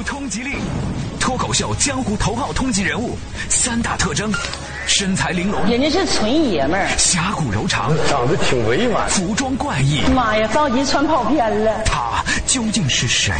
[0.00, 0.58] 湖通缉令，
[1.20, 3.18] 脱口秀江湖头号通缉人物，
[3.50, 4.32] 三大特征：
[4.86, 10.00] 身材玲珑，人家是纯爷们儿，侠骨柔肠，长得挺委婉，服装怪异。
[10.14, 11.82] 妈呀，着急穿跑偏了。
[11.84, 13.34] 他究竟是谁？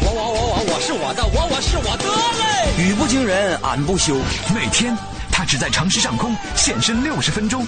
[0.00, 2.80] 我我我我我是我的，我我是我的嘞！
[2.80, 4.14] 语不惊人俺不休。
[4.54, 4.96] 每天
[5.32, 7.66] 他只在城市上空现身六十分钟。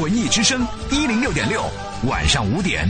[0.00, 1.64] 文艺之声一零六点六，
[2.04, 2.88] 晚上五点。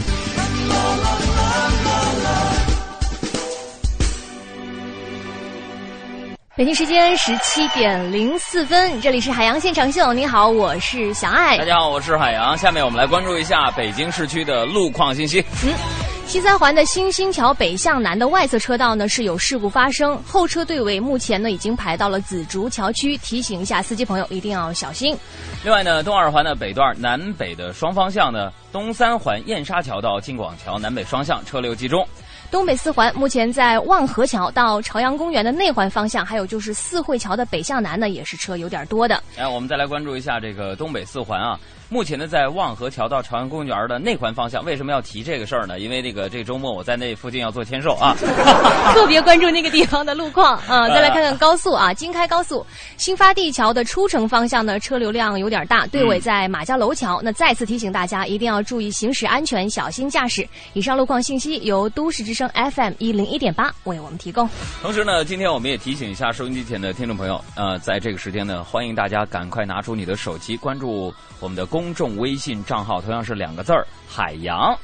[6.56, 10.10] 北京时间十七点零四分，这里是海洋现场秀。
[10.14, 11.58] 你好，我是小爱。
[11.58, 12.56] 大家好，我是海洋。
[12.56, 15.44] 下面我们来关注一下北京市区的路况信息。
[15.62, 15.74] 嗯，
[16.24, 25.14] 西三环的新兴桥北向南的外侧车道呢是有事故发生，后车队尾目前呢已经排到了紫竹桥区，提醒一下司机朋友一定要小心。
[25.62, 32.08] 另外呢，东二环的北段南北的双方向呢，东三环燕莎桥到金广桥南北双向车流集中。
[32.50, 39.22] 东北四环目前在望河桥到朝阳公园的内环方向，还有就是四惠桥的北向南呢，也是车有点多的。
[39.36, 41.58] 来，我们再来关注一下这个东北四环啊。
[41.88, 45.78] 目前呢，在望河桥到朝阳公园的内环方向，为什么要提这个事儿呢？
[45.78, 48.12] 因为那个这周末我在那附近要做签售啊，
[48.92, 50.88] 特别关注那个地方的路况啊。
[50.90, 57.20] 再来看看高速啊，京开高速新发地桥的出城方向呢，车流量有点大，队尾在马家楼桥。
[57.22, 60.44] 那再次提醒大家，一定要注意行驶安全，小心驾驶。
[60.72, 64.48] 以上路况信息由都市之声 FM 一零一点八为我们提供。
[64.82, 71.64] 同时呢，今天我们也提醒一下收音机前的听众朋友，呃，在这个时间呢，欢迎大家赶快拿出你的手机关注我们的。
[71.76, 74.74] 公众微信账号同样是两个字儿“海洋”，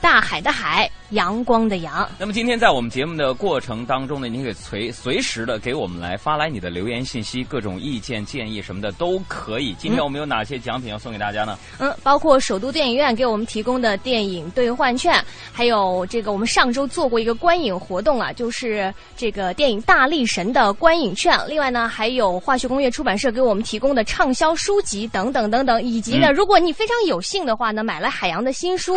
[0.00, 0.90] 大海的海。
[1.10, 2.08] 阳光的阳。
[2.18, 9.74] 那么今天在我们节目的过程当中呢，你可以随随时的给我们来发来你的留言信息，各种意见建议什么的都可以。
[9.78, 11.58] 今天我们有哪些奖品要送给大家呢？
[11.78, 21.38] 嗯，包括首都电影院给我们提供的电影兑换券，还有这个我们上周做过一个观影活动啊，就是这个电影《大力神》的观影券。
[21.48, 28.94] 另外呢，还有化学工业出版社给我们提供的畅销书籍等等等等，以及呢，如果你非常有幸的话呢，买了海洋的新书，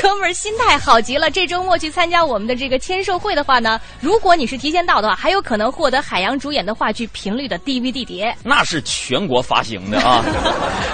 [0.00, 1.15] 哥们儿心态好极。
[1.18, 10.24] 了，这周末去参加我们的这个签售会的话呢，如果你是提前到的话，还有可能获得海洋主演的话剧《频率》的 DVD 碟，那是全国发行的啊。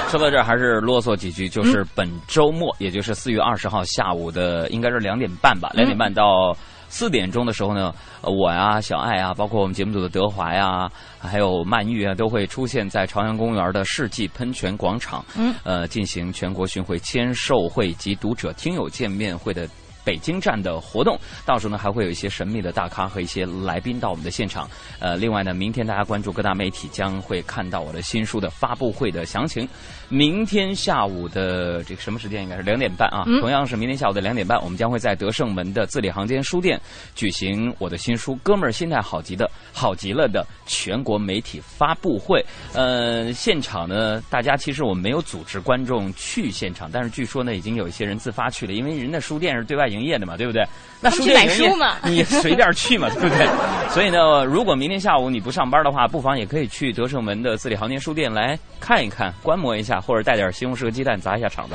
[0.09, 6.56] 说到这儿，还是啰嗦几句，就是本周末，也就是四月二十号下午的，应该是两点半吧，两点半到
[6.88, 19.66] 四点钟的时候呢，我呀、小爱啊，包括我们节目组的德华呀，还有曼玉啊，都会出现在朝阳公园的世纪喷泉广场，嗯，呃，进行全国巡回签售会及读者听友见面会的。
[20.04, 24.68] 北京站的活动，到时候呢还会有一些神秘的大咖和一些来宾到我们的现场。
[24.98, 29.68] 呃，另外呢，明天大家关注各大媒体将会看到我的新书的发布会的详情。
[30.12, 32.43] 明天下午的这个什么时间？
[32.43, 36.81] 应该是两点半啊，同样是明天下午的两点半，我们将会在德胜门的字里行间书店
[37.15, 42.45] 举行我的新书《哥们儿心态好极的好极了》的全国媒体发布会。
[42.75, 49.83] 呃，现场呢，大家其实我们没有组织观众去现场，但是据说呢，已经有一些人自发去了，因为人家书店是对外。
[49.93, 50.65] 营业的嘛，对不对？
[51.02, 53.46] 那书店营业嘛， 你随便去嘛，对不对？
[53.90, 61.74] 所以呢，如果明天下午你不上班的话，不妨也可以去德胜门的字里行间书店来看一看、观摩一下，或者带点西红柿和鸡蛋砸一下场子。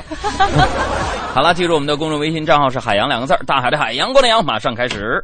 [1.35, 4.43] 好了，记住我们的公众微信账号是“海洋”两个字大海的海，阳光的阳。
[4.43, 5.23] 马上开始。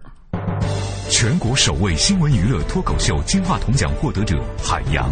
[1.10, 5.10] 全国首位新闻娱乐脱口秀金话筒奖获得者海洋，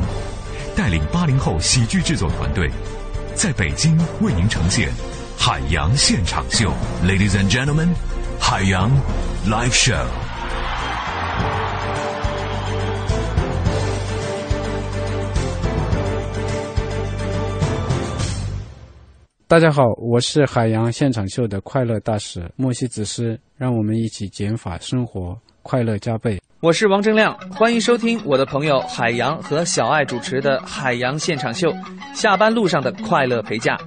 [0.76, 2.70] 带领八零后喜剧制作团队，
[3.36, 4.90] 在北京为您呈现。
[5.38, 6.72] 海洋现场秀
[7.04, 7.90] ，Ladies and Gentlemen，
[8.44, 8.92] 海洋
[9.48, 9.96] Live Show。
[19.48, 26.42] 大家好，我是海洋现场秀的快乐大使莫西子诗，让我们一起减法生活，快乐加倍。
[26.60, 31.72] 我是王铮亮，欢迎收听我的朋友海洋和小爱主持的海洋现场秀，
[32.14, 33.78] 下班路上的快乐陪驾。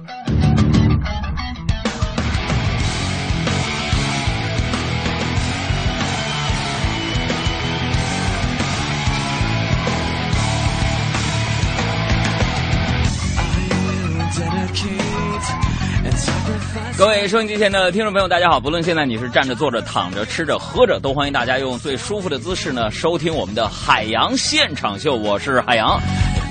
[16.97, 18.57] 各位收音机前的听众朋友，大家好！
[18.57, 25.13] 不论现在你是站着、坐着、躺着、吃着、喝着，都欢迎大家用最舒服的姿势呢收听我们的海洋现场秀。
[25.13, 25.99] 我是海洋，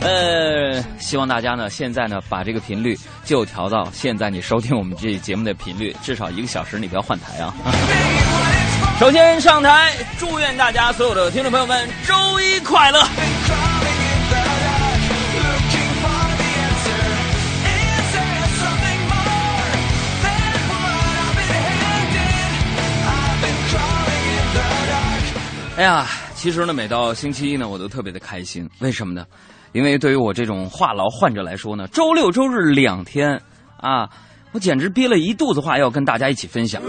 [0.03, 2.95] 呃，希望大家呢现在呢把这个频率
[3.25, 7.55] 就调到现在你收听我们这节目的频率，至少一个小时你不要换台啊。
[9.01, 13.03] 首先上台，祝愿大家所有的听众朋友们周一快乐。
[25.77, 26.07] 哎呀，
[26.37, 28.71] 其实呢，每到星期一呢，我都特别的开心。
[28.79, 29.27] 为什么呢？
[29.73, 33.43] 因为对于我这种话痨患者来说呢，周六周日两天
[33.79, 34.09] 啊，
[34.53, 36.81] 我简直憋了一肚子话要跟大家一起分享。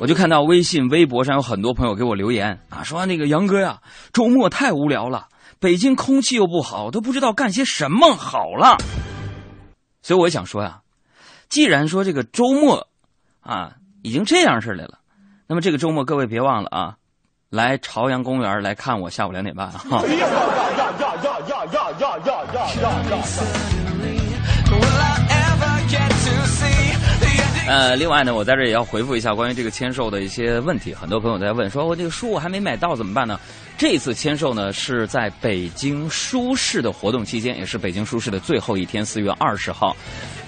[0.00, 3.80] 我就看到微信、微博上有很多朋友给我留言啊，说那个杨哥呀，
[4.12, 5.26] 周末太无聊了，
[5.58, 8.76] 北京空气又不好，都不知道干些什么好了。
[10.02, 10.82] 所以我想说呀，
[11.48, 12.86] 既然说这个周末
[13.40, 13.72] 啊
[14.02, 15.00] 已经这样式儿来了，
[15.48, 16.94] 那么这个周末各位别忘了啊。
[17.50, 20.02] 来朝阳公园来看我，下午两点半哈。
[27.68, 30.92] 呃，另外呢，我在这也要回复一下关于这个签售的一些问题。
[30.92, 33.38] 很多朋友在问，说我这个书我还没买到怎么办呢？
[33.78, 39.96] 这次签售呢是在北京书市的活动期间，也是北京书市的最后一天，四月二十号。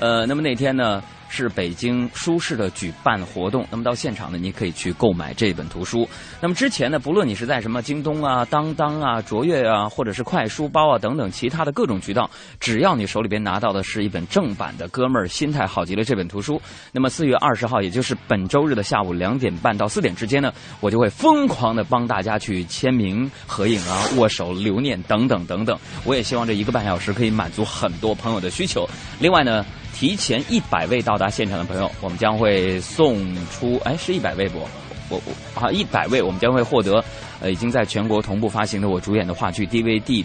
[0.01, 1.03] 呃，那么那天呢？
[1.29, 6.09] 是北京书市的举办活动，那么到现场呢，你可以去购买这本图书。
[6.41, 12.29] 那么之前呢，不论你是在什么京东啊、当当啊、卓越啊，或者是快书包啊等等其他的各种渠道，
[12.59, 16.61] 只要你手里边拿到的是一本正版的《哥们儿心态好极了》这本图书，
[16.93, 25.79] 那么四月二十号，也就是本周日的下午两点半到四点之间呢，我就会疯狂的帮大家去签名、合影啊、握手留念等等等等。
[26.05, 28.89] 我也希望这一个半小时可以满足很多朋友的需求。
[29.21, 29.65] 另外呢。
[29.99, 34.61] 提前一百位到达现场的朋友，我们将会送出，哎，是一百位不？
[35.09, 37.03] 我我啊，一百位，我们将会获得，
[37.41, 40.25] 呃，已经在全国同步发行的我主演的话剧 DVD，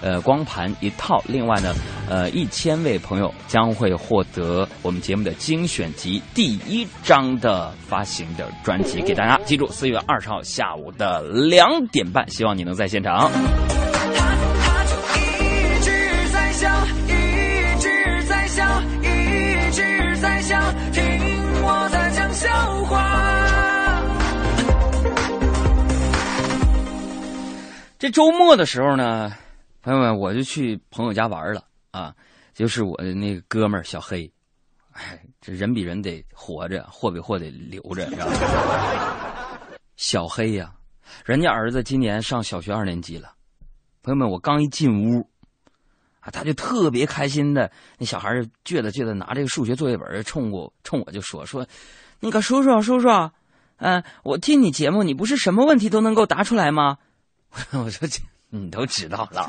[0.00, 1.22] 呃，光盘一套。
[1.26, 1.74] 另外呢，
[2.08, 13.30] 呃，一千位朋友将会获得我们节目的精选集第一章的发行的专辑，给大家记住，四月二十号下午的两点半，希望你能在现场。
[28.02, 29.32] 这周末的时候呢，
[29.80, 31.62] 朋友们，我就去朋友家玩了
[31.92, 32.12] 啊，
[32.52, 34.28] 就是我的那个哥们儿小黑，
[34.90, 38.32] 哎，这人比人得活着，货比货得留着，知道吗？
[39.94, 40.72] 小黑呀，
[41.24, 43.34] 人家儿子今年上小学二年级了，
[44.02, 45.24] 朋友们，我刚一进屋，
[46.18, 48.28] 啊，他就特别开心的，那小孩
[48.64, 51.64] 倔的倔的拿这个数学作业本冲我冲我就说说，
[52.18, 53.08] 那个叔叔叔叔，
[53.76, 56.98] 嗯，我听你节目，你不是什么问题都能够答出来吗？
[57.72, 58.08] 我说
[58.50, 59.48] 你都知道了。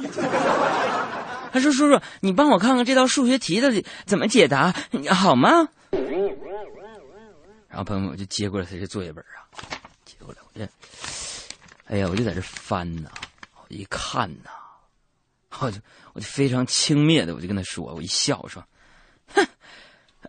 [1.52, 3.72] 他说：“叔叔，你帮我看看这道数学题的
[4.06, 4.74] 怎么解答，
[5.12, 5.70] 好吗？”
[7.70, 9.46] 然后朋友们我就接过来他这作业本啊，
[10.04, 10.68] 接过来我这，
[11.86, 13.10] 哎呀，我就在这翻呐，
[13.56, 14.50] 我一看呐，
[15.60, 15.80] 我就
[16.14, 18.64] 我就非常轻蔑的，我就跟他说，我一笑我说
[19.36, 19.48] ：“哼，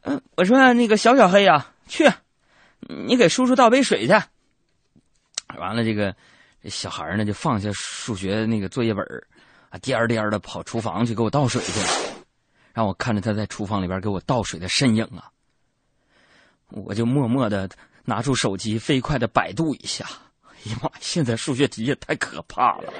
[0.02, 2.10] 嗯，我说那个小小黑呀，去，
[2.80, 4.12] 你给叔叔倒杯水去。”
[5.58, 6.14] 完了这个。
[6.68, 9.04] 小孩呢，就放下数学那个作业本
[9.70, 11.86] 啊，颠颠的跑厨房去给我倒水去了。
[12.72, 15.30] 让我看着他在厨房里边给我倒水的身影啊，
[16.70, 17.68] 我就默默的
[18.04, 20.04] 拿出手机，飞快的百度一下。
[20.42, 22.92] 哎呀妈，现在数学题也太可怕了。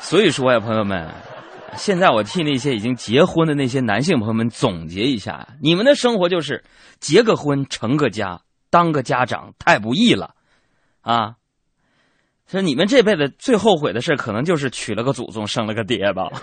[0.00, 1.10] 所以说呀，朋友们，
[1.76, 6.64] 现在我替那些已经结婚的那些男性朋友们总结一下：你们的生活就是
[7.00, 8.40] 结个婚，成个家。
[8.70, 10.34] 当个家长太不易了，
[11.00, 11.34] 啊！
[12.50, 16.30] 说你们这辈子最后悔的事，可能就是娶了个祖宗，生了个爹吧。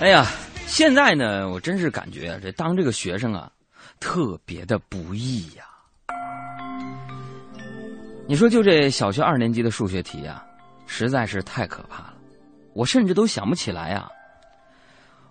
[0.00, 0.26] 哎呀，
[0.66, 3.50] 现在呢，我真是感觉这当这个学生啊，
[3.98, 5.64] 特别的不易呀。
[8.26, 10.42] 你说就这小学二年级的数学题啊，
[10.86, 12.14] 实在是太可怕了，
[12.72, 14.08] 我甚至都想不起来啊。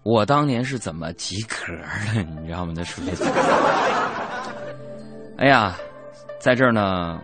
[0.03, 1.73] 我当年是怎么及格
[2.13, 2.73] 的，你知道吗？
[2.75, 3.23] 那数学题。
[5.37, 5.75] 哎呀，
[6.39, 7.19] 在这儿呢，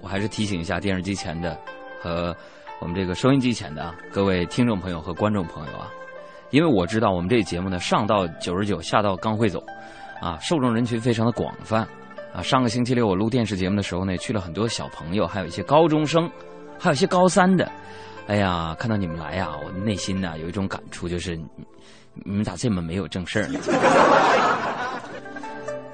[0.00, 1.56] 我还是提醒一下电视机前的
[2.00, 2.34] 和
[2.80, 5.86] 我们这个收音机前的各位听众朋友和观众朋友啊，
[6.50, 9.62] 因为我知道我们这节目呢，上到九十九，下到刚会走，
[10.20, 11.86] 啊，受众人群非常的广泛。
[12.34, 16.30] 啊，上个星期六我录电视节目的时候呢，去了很多小朋友，还有一些高中生，
[16.78, 17.70] 还有一些高三的。
[18.26, 21.36] 哎呀，看到你们来呀，我内心呢有一种感触，就是
[22.24, 23.60] 你们咋这么没有正事儿呢？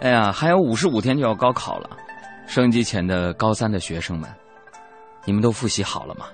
[0.00, 1.90] 哎呀，还有五十五天就要高考了，
[2.46, 4.30] 收音机前的高三的学生们，
[5.24, 6.26] 你们都复习好了吗？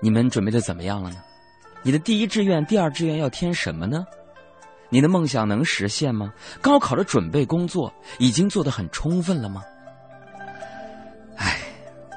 [0.00, 1.16] 你们准备的怎么样了呢？
[1.82, 4.04] 你的第一志愿、第二志愿要填什么呢？
[4.88, 6.32] 你的梦想能实现吗？
[6.60, 9.62] 高考的准备工作已经做得很充分了吗？
[11.36, 11.58] 哎，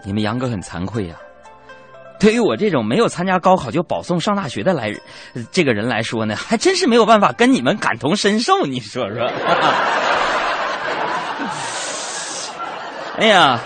[0.05, 1.15] 你们杨哥很惭愧呀、
[2.19, 4.93] 对于我这种没有参加高考就保送上大学的来
[5.51, 9.25] 这个人来说呢，还真是没有办法跟你们感同身受，你说说？
[13.17, 13.59] 哎呀，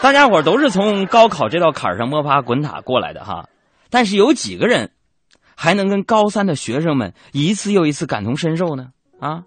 [0.00, 3.48] 大家伙都是从高考这道坎上摸爬滚打过来的哈，
[3.90, 4.90] 但是有几个人
[5.56, 8.92] 还能跟高三的学生们一次又一次感同身受呢？
[9.20, 9.44] 啊，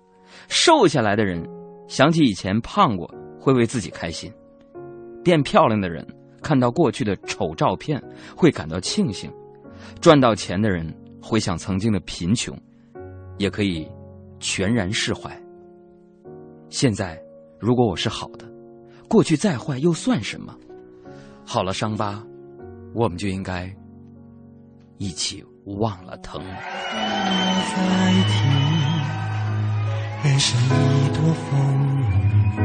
[0.47, 1.43] 瘦下来的人
[1.87, 4.31] 想起以前胖过，会为自己开心；
[5.23, 6.05] 变漂亮的人
[6.41, 8.01] 看到过去的丑照片，
[8.35, 9.29] 会感到庆幸；
[9.99, 12.57] 赚到钱的人回想曾经的贫穷，
[13.37, 13.87] 也可以
[14.39, 15.29] 全然释怀。
[16.69, 17.21] 现在，
[17.59, 18.49] 如果我是好的，
[19.07, 20.55] 过去再坏又算什么？
[21.45, 22.25] 好了伤疤，
[22.93, 23.71] 我们就应该
[24.97, 26.39] 一起忘了疼。
[26.41, 26.45] 不
[27.75, 27.77] 再
[28.29, 28.33] 听
[30.23, 31.51] 人生一朵风
[32.55, 32.59] 雨，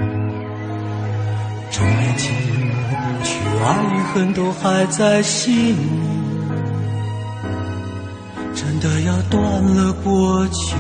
[1.71, 2.33] 中年情
[2.91, 2.93] 过
[3.25, 3.31] 去，
[3.65, 5.75] 爱与恨都还在心里。
[8.55, 10.77] 真的要断了过去，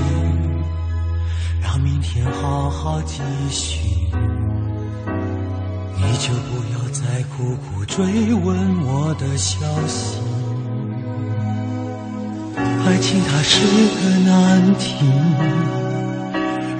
[1.62, 3.80] 让明天好好继续。
[5.96, 10.19] 你就不要再苦苦追问我的消息。
[12.86, 13.60] 爱情它是
[13.94, 15.04] 个难题，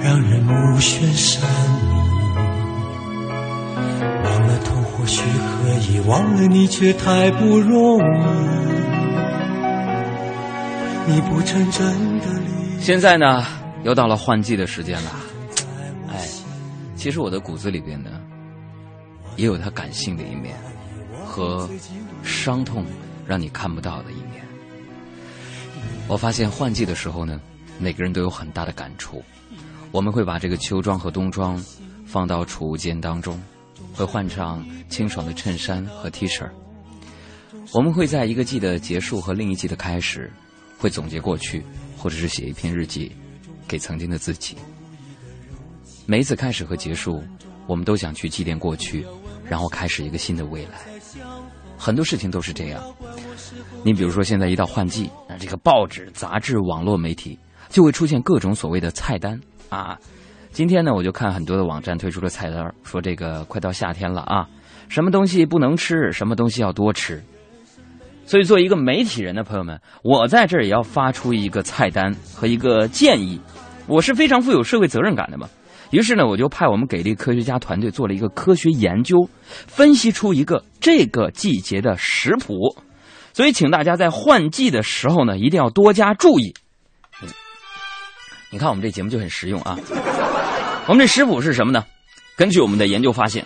[0.03, 1.47] 让人目眩神迷。
[4.23, 8.01] 忘了痛或许可以，忘了你却太不容易。
[11.07, 13.45] 你不曾真的离现在呢，
[13.83, 15.11] 又到了换季的时间了。
[16.09, 16.27] 哎，
[16.95, 18.09] 其实我的骨子里边呢，
[19.35, 20.55] 也有他感性的一面
[21.25, 21.69] 和
[22.23, 22.85] 伤痛
[23.27, 24.30] 让你看不到的一面。
[26.11, 27.39] 我发现换季的时候呢，
[27.79, 29.23] 每个人都有很大的感触。
[29.93, 31.57] 我们会把这个秋装和冬装
[32.05, 33.41] 放到储物间当中，
[33.93, 36.45] 会换上清爽的衬衫和 T 恤。
[37.73, 40.29] 我们会在一个季的结束和另一季的开始，
[40.77, 41.63] 会总结过去，
[41.97, 43.15] 或者是写一篇日记，
[43.65, 44.57] 给曾经的自己。
[46.05, 47.23] 每一次开始和结束，
[47.67, 49.07] 我们都想去祭奠过去，
[49.45, 50.81] 然后开始一个新的未来。
[51.81, 52.79] 很多事情都是这样。
[53.83, 59.97] 你比如说，现在一到换季，那这个报纸、杂志、网络媒体就会出现各种所谓的菜单啊。
[60.51, 64.47] 今天呢，我就看很多的网站推出了菜单，说这个快到夏天了啊，
[64.89, 67.19] 什么东西不能吃，什么东西要多吃。
[68.27, 73.41] 所以，作为一个媒体人的朋友们，我在这儿也要发出一个菜单和一个建议。
[73.87, 75.49] 我是非常富有社会责任感的嘛。
[75.91, 79.29] 于是呢，我就派我们给力科学家团队做了一个科学研究，
[79.67, 82.75] 分析出一个这个季节的食谱。
[83.33, 86.53] 所以，请大家在换季的时候呢，一定要多加注意。
[87.21, 87.29] 嗯
[88.53, 89.77] 你看，我们这节目就很实用啊。
[90.87, 91.85] 我们这食谱是什么呢？
[92.35, 93.45] 根据我们的研究发现，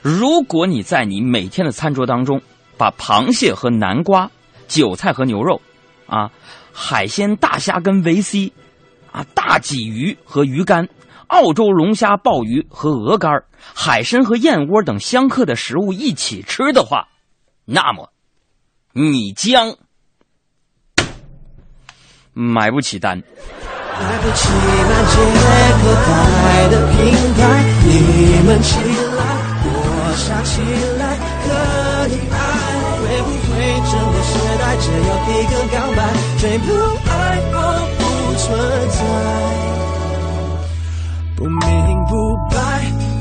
[0.00, 2.40] 如果你在你每天的餐桌当中，
[2.78, 4.30] 把螃蟹和南瓜、
[4.66, 5.60] 韭菜和牛肉，
[6.06, 6.30] 啊，
[6.72, 8.52] 海鲜大虾跟维 C，
[9.12, 10.88] 啊，大鲫鱼和鱼干，
[11.28, 17.08] 澳洲龙虾、鲍鱼和鹅肝海参和燕窝等相克的食物一起吃的话，
[17.64, 18.12] 那么
[18.92, 19.76] 你将
[22.32, 23.22] 买不起单。
[34.78, 35.98] 只有一个告白，
[36.36, 36.64] 最不
[37.08, 37.10] 爱
[37.50, 37.56] 我
[37.96, 38.00] 不
[38.36, 38.44] 存
[38.90, 38.98] 在，
[41.46, 42.56] 不明不白，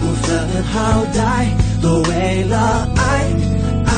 [0.01, 1.45] 不分好歹，
[1.79, 3.01] 都为了爱
[3.85, 3.91] 爱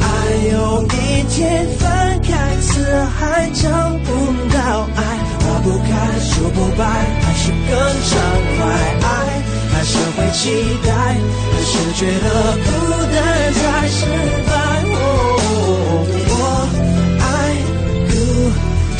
[0.00, 0.04] 爱，
[0.52, 1.88] 有一天分
[2.22, 2.84] 开，四
[3.18, 3.70] 海找
[4.04, 4.10] 不
[4.52, 5.00] 到爱。
[5.40, 5.88] 花不开，
[6.20, 6.84] 树不白，
[7.22, 7.72] 还是更
[8.04, 8.20] 畅
[8.58, 8.60] 快。
[9.00, 9.08] 爱
[9.72, 10.52] 还是会期
[10.84, 12.68] 待，还是觉得孤
[13.14, 13.16] 单
[13.54, 14.04] 才失
[14.46, 14.52] 败。
[16.30, 16.42] 我
[17.18, 17.24] 爱
[18.10, 18.12] 故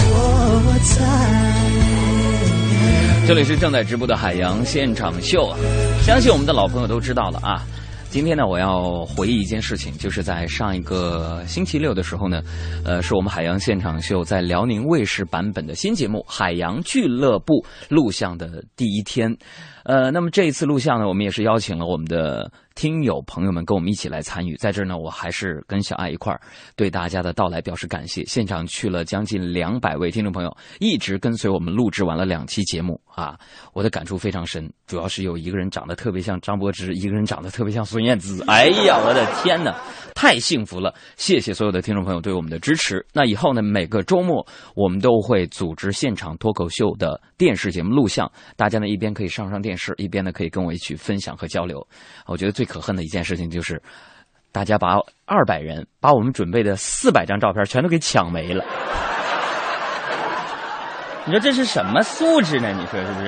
[0.09, 0.17] 我
[0.97, 1.48] 在。
[3.29, 5.59] 这里是正在直播的海洋现场秀啊，
[6.01, 7.63] 相信我们的老朋友都知道了啊。
[8.09, 12.41] 今天呢，我要回忆一件事情，就是在上一个星期六的时候呢，
[12.87, 19.31] 呃，是我们海洋现场秀在辽宁卫视版本的新节目《海洋俱乐部》录像的第一天。
[19.85, 24.55] 呃，那么这一次录像呢，我们也是邀请了我们的听友朋友们跟我们一起来参与。
[24.55, 26.41] 在这呢，我还是跟小爱一块儿
[26.77, 28.25] 对大家的到来表示感谢。
[28.27, 33.37] 现场去了将近两百位听众朋友，一直跟随我们录制完了两期节目啊，
[33.73, 34.73] 我的感触非常深。
[34.87, 38.45] 主要是有一个人长得特别像张柏芝，一个人长得特别像孙燕姿。
[38.47, 39.77] 哎呀，我的天哪，
[40.15, 40.95] 太幸福了！
[41.17, 43.05] 谢谢所有的听众朋友对我们的支持。
[43.13, 51.85] 那以后呢，每个周末我们都会组织现场脱口秀的电视节目录像，大家呢一边可以上上电视，一边呢可以跟我一起分享和交流。
[52.27, 53.83] 我觉得最可恨的一件事情就是。
[54.51, 54.97] 大家把
[55.27, 58.65] 二百人把我们准备的四百张照片全都给抢没了。
[61.27, 62.73] 你说这是什么素质呢？
[62.73, 63.27] 你说是不是？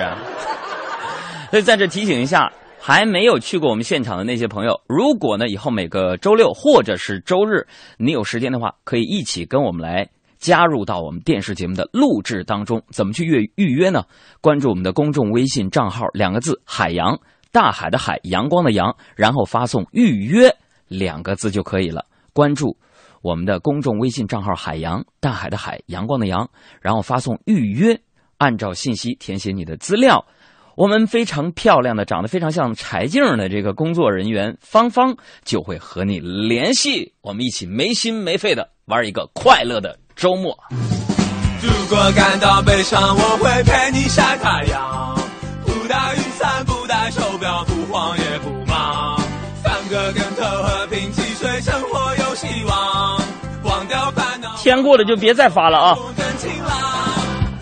[1.53, 7.67] 所以在这提醒一下，还没有去过我们现场的那些朋友，如果呢以后每个周六或者是周日
[7.99, 12.83] 你有时间的话，可以一起跟我们来加入到我们电视节目的录制当中。
[12.91, 14.05] 怎么去预预约呢？
[14.41, 17.21] 关注我们的公众微信账号，两个字“海洋”，
[17.53, 20.55] 大海的海，阳光的阳，然后发送“预约”
[20.89, 22.07] 两个字就可以了。
[22.33, 22.77] 关注
[23.23, 26.49] 我们的公众微信账号“海洋”，大海的海，阳光的阳，
[26.81, 28.01] 然后发送“预约”，
[28.39, 30.25] 按照信息填写你的资料。
[30.77, 35.15] 我们非常漂亮的、长得非常像柴静的这个工作人员芳芳
[35.45, 40.57] 就会和你联系，我们一起没心没肺的玩一个快乐的周末。
[41.61, 45.15] 如果感到悲伤，我会陪你晒太阳，
[45.67, 46.19] 不大雨
[47.01, 49.19] 伞，不带手表，不慌也不忙，
[49.63, 53.21] 翻个跟头，和平汽水，生活有希望，
[53.63, 54.55] 忘掉烦恼。
[54.59, 55.97] 天过了就别再发了啊！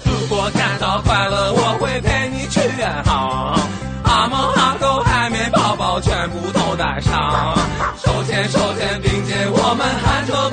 [0.05, 3.59] 如果感到快乐，我会陪你去远航，
[4.05, 7.57] 阿猫阿狗、海绵宝宝全部都带上，
[7.97, 10.51] 手牵手肩并肩，我们含着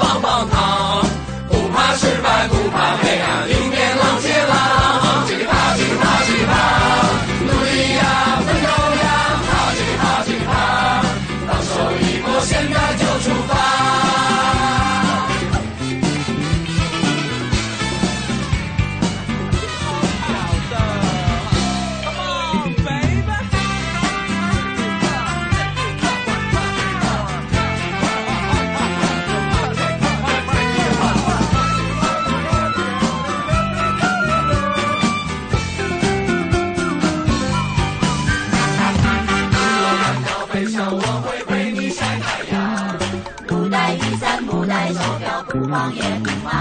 [45.66, 46.54] 不慌也不忙，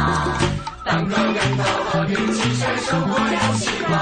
[0.82, 3.92] 翻个跟头，和平起身，生活有希望，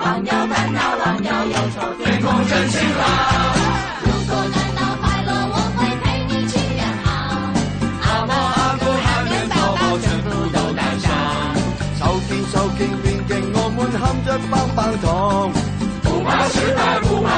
[0.00, 3.00] 忘掉烦恼，忘掉忧愁，天空真晴朗。
[4.02, 7.06] 如果感到快乐，我会陪你去远航，
[8.02, 11.06] 阿猫阿狗、海绵宝宝全部都带上，
[12.00, 15.52] 手牽手肩並肩，我們含着棒棒糖，
[16.02, 17.30] 不怕失敗，不怕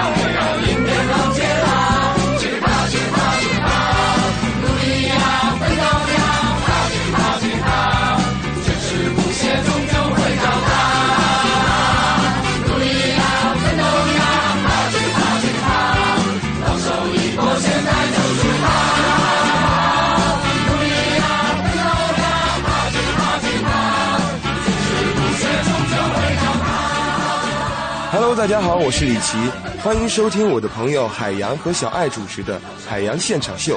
[28.41, 29.37] 大家好，我是李琦，
[29.83, 32.57] 欢迎收听我的朋友海洋和小爱主持的
[32.89, 33.77] 《海洋现场秀》，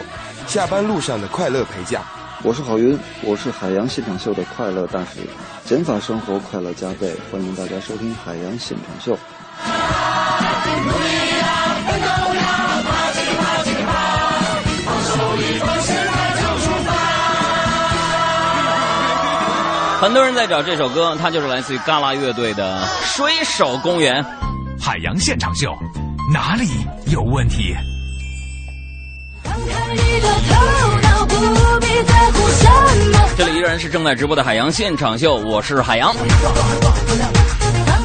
[0.49, 2.01] 下班路上的快乐陪驾。
[2.43, 5.19] 我是郝云，我是海洋现场秀的快乐大使，
[5.65, 9.19] 减法生活快乐加倍，欢迎大家收听海洋现场秀。
[19.99, 24.23] 很多人在找这首歌，它就是来自于嘎啦乐队的《水手公园》。
[24.79, 25.73] 海洋现场秀，
[26.31, 26.67] 哪里
[27.07, 27.75] 有问题？
[33.37, 36.13] 这里依然是正在直播的海洋现场秀，我是海洋。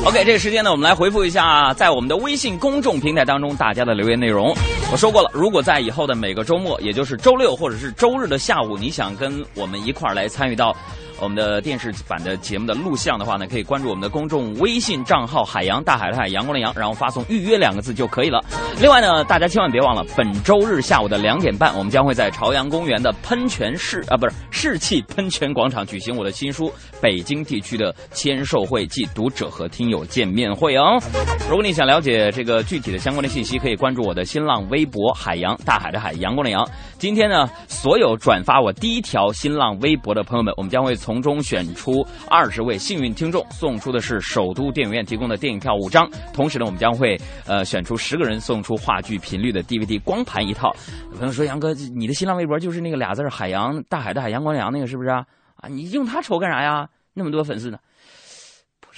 [0.04, 4.54] OK，这个时间呢，我们来回复一下在我们的微信公众平台当中大家的留言内容。
[4.90, 10.74] 我说过了，如果在以后的每个周末，也就是周六或者是周日的下午，你想跟我们一块儿来参与到
[11.20, 18.42] 我们的电视版的节目的录像的话呢，可以关注我们的公众微信账号“海洋大海的海阳光的阳”，然后发送“预约”两个字就可以了。
[18.80, 26.68] 另外呢，大家千万别忘了，本周日下午的两点半，我们将会在朝阳公园的喷泉市啊，不是士气喷泉广场举行我的新书
[27.00, 31.02] 《北京地区的签售会暨读者和听友见面会》哦。
[31.48, 36.64] 如果你想了解这个具体的相关的信息，可以关注我的新浪微博“海洋大海的海阳光的阳”。
[36.98, 46.10] 今天呢，所有转发我第一条新浪微博的朋友们，我们将会从中选出二十位幸运听众，送出的是首都电影院提供的电影票五张。
[46.34, 50.74] 同时呢，我们将会呃选出十个人，送出话剧频率的 DVD 光盘一套。
[51.12, 55.24] 有朋友说：“杨哥，你的新浪微博就是那个俩字海洋大海的海阳光的阳那个是不是啊？
[55.54, 56.88] 啊，你用它瞅干啥呀？
[57.14, 57.78] 那么多粉丝呢？”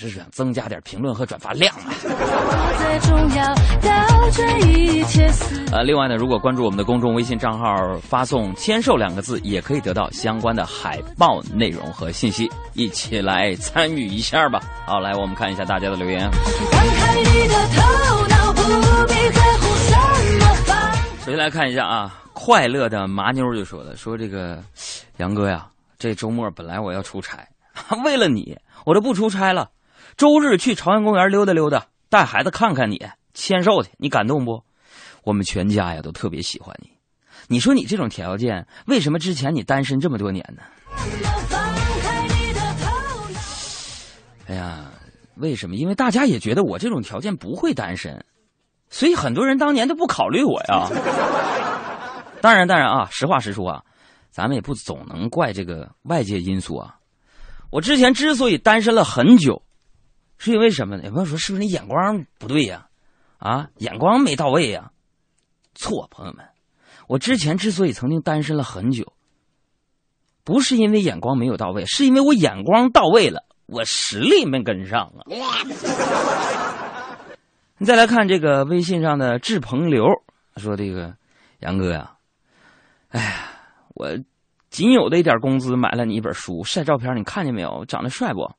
[0.01, 1.93] 不是想增加点评论和转发量啊。
[5.73, 14.61] 呃，另外呢，如果关注我们的公众微信账号，发送“签售”两个字，也可以得到相关的海报内容和信息，一起来参与一下吧。
[14.87, 16.31] 好，来我们看一下大家的留言。
[21.19, 24.63] 首先来看一下啊，快乐的麻妞就说了，说这个
[25.19, 25.67] 杨哥呀，
[25.99, 27.47] 这周末本来我要出差，
[28.03, 29.69] 为了你，我都不出差了，
[30.21, 33.03] 周日去朝阳公园溜达溜达，带孩子看看你，
[33.33, 34.63] 签售去，你感动不？
[35.25, 36.91] 我们全家呀都特别喜欢你。
[37.49, 40.63] 你说你这种条件，为什么之前你单身这么多年呢？
[44.47, 44.91] 哎呀，
[45.37, 45.75] 为什么？
[45.75, 48.23] 因为大家也觉得我这种条件不会单身，
[48.91, 50.87] 所以很多人当年都不考虑我呀。
[52.43, 53.83] 当然，当然啊，实话实说啊，
[54.31, 56.97] 咱们也不总能怪这个外界因素啊。
[57.71, 59.63] 我之前之所以单身了很久，
[60.41, 61.05] 是因为什么呢？
[61.05, 62.87] 有朋友说是不是你眼光不对呀？
[63.37, 64.91] 啊，眼光没到位呀？
[65.75, 66.47] 错，朋友们。
[67.09, 69.13] 我之前之所以曾经单身了很久，
[70.43, 75.29] 不是因为眼光没有到位，是因为我眼光到位了，我实力没跟上啊。
[77.77, 80.07] 你再来看这个微信上的志鹏流
[80.57, 81.15] 说：“这个
[81.59, 82.15] 杨哥呀，
[83.09, 83.35] 哎呀，
[83.95, 84.09] 我
[84.71, 87.85] 仅有的一点工资买了你一本书，晒照片，你看见没有？
[87.85, 88.51] 长得帅不？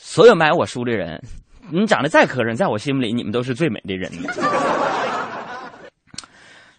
[0.00, 1.20] 所有买我书的人，
[1.70, 4.08] 你长得再磕碜，在我心里你们都是最美的人。”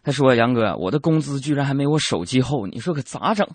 [0.02, 3.46] 他说：“杨哥，我的工资居然还没我手机厚，你说可咋整？”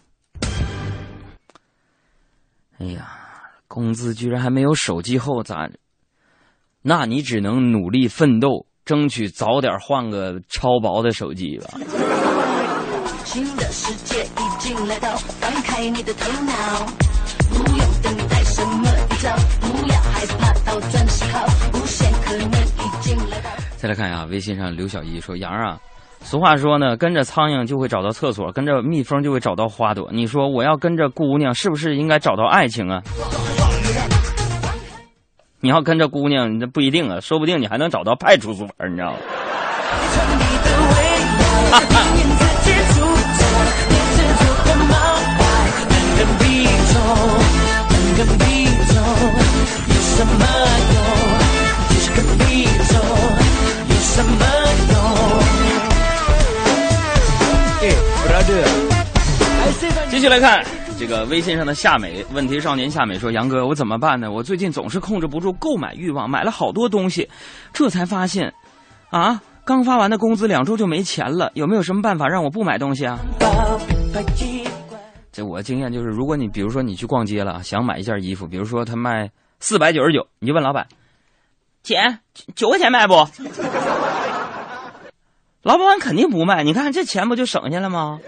[2.78, 3.08] 哎呀，
[3.66, 5.70] 工资居然还没有手机厚，咋？
[6.82, 11.70] 那你只能努力奋斗，争取早点换个超薄的手机吧。
[13.24, 16.86] 新的世界已经来到，放开你的头脑，
[17.50, 18.14] 不用等
[23.76, 25.78] 再来看一下微信上刘小一说：“杨啊。”
[26.24, 30.08] 俗话说呢，跟着苍蝇就会找到厕所，跟着蜜蜂就会找到花朵。
[30.10, 33.02] 你说我要跟着姑娘，是不是应该找到爱情啊？
[35.60, 39.18] 你要跟着姑娘，那不一定啊，说不定你还能找到派出所，你知道吗？
[60.24, 60.64] 续来看
[60.98, 64.32] 这个微信上的夏美问题少年夏美说：“杨哥，我怎么办呢？
[64.32, 67.28] 我最近总是控制不住购买欲望，买了好多东西，
[67.74, 68.50] 这才发现，
[69.10, 71.50] 啊，刚发完的工资两周就没钱了。
[71.52, 73.18] 有没有什么办法让我不买东西啊？”
[75.30, 80.86] 这我经验就是，如果你比如说你去逛街了，想买一件衣服，比如说他卖四百九十九，你就问老板
[81.84, 81.98] ：“姐，
[82.56, 83.28] 九块钱卖不？”
[85.60, 88.20] 老板肯定不卖，你看这钱不就省下了吗？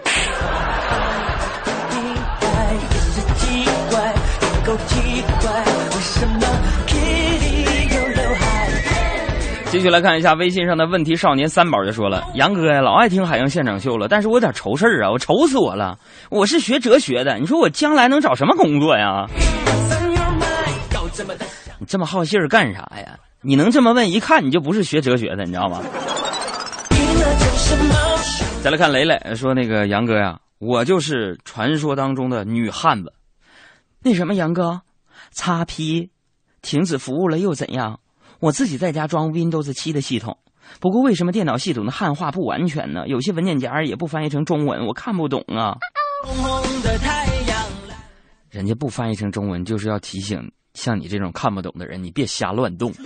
[4.67, 6.41] 都奇怪，为什么
[9.71, 15.97] 继续来看一下微信上的问题少年三宝就说了：“杨哥呀，老爱听海洋现场秀了，但是我有点愁事儿啊，我愁死我了。
[16.29, 19.25] 我是学哲学的，你说我将来能找什么工作呀？
[21.79, 23.17] 你这么好信儿干啥呀？
[23.41, 25.79] 你能这么问，一看你就不是学哲学的，你知道吗？”
[28.61, 33.13] 再来看磊磊说：“那个杨哥呀，我就是传说当中的女汉子。
[34.07, 34.83] 那什么，杨哥，
[35.31, 36.11] 擦皮
[36.61, 37.99] 停止服务了又怎样？
[38.39, 40.37] 我自己在家装 Windows 七的系统，
[40.79, 43.05] 不过为什么电脑系统的汉化不完全呢？
[43.05, 45.75] 有些文件夹也不翻译成中文，我看不懂啊。
[48.49, 52.93] 人家不翻译成中文，就是要提醒像你这种看不懂的人，你别瞎乱动。”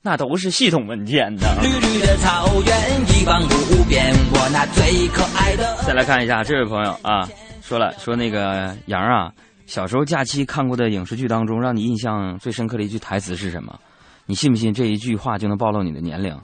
[0.00, 1.60] 那都是系统文件的。
[1.62, 2.74] 绿绿的草原
[3.08, 5.76] 一望无边，我那最可爱的。
[5.86, 7.28] 再来看一下这位朋友啊，
[7.64, 9.32] 说了说那个杨啊，
[9.64, 13.80] 小时候假期看过的影视剧当中，让你印象最深刻的一句台词是什么？
[14.26, 16.38] 你信不信这一句话就能暴露你的年龄？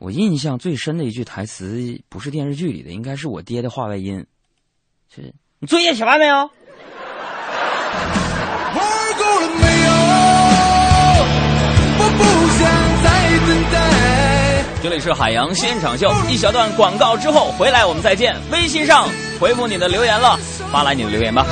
[0.00, 4.26] 我印象最深的一句台词不是电视剧里的，应该是我爹的话外音。
[5.14, 6.50] 是你作业写完没有？
[14.82, 18.34] 这里是海洋现场秀，一小段广告之后回来我们再见。
[18.50, 19.06] 微信上
[19.38, 20.38] 回复你的留言了，
[20.72, 21.44] 发来你的留言吧。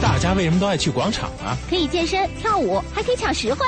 [0.00, 1.54] 大家为什么都爱去广场啊？
[1.68, 3.66] 可以健身、跳舞，还可以抢实惠。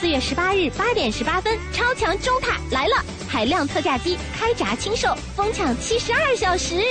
[0.00, 6.82] 四月十八日八点十八分，超强中塔来了，海量特价机开闸清售，疯抢七十二小时。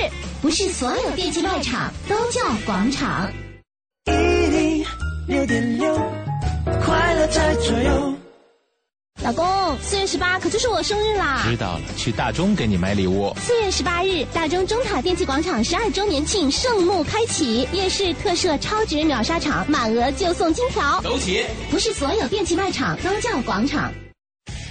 [0.44, 3.28] 不是所有电器卖场都叫广场。
[4.06, 4.86] 一零
[5.28, 5.96] 六点六，
[6.86, 8.19] 快乐在左右。
[9.22, 11.42] 老公，四月十八可就是我生日啦！
[11.44, 13.36] 知道了，去大中给你买礼物。
[13.42, 21.02] 四月十八日，大中中塔电器广场十二周年庆盛幕开启，夜市特设超值秒杀场，满额就送金条。
[21.02, 21.46] 走起！
[21.70, 23.92] 不是所有电器卖场都叫广场。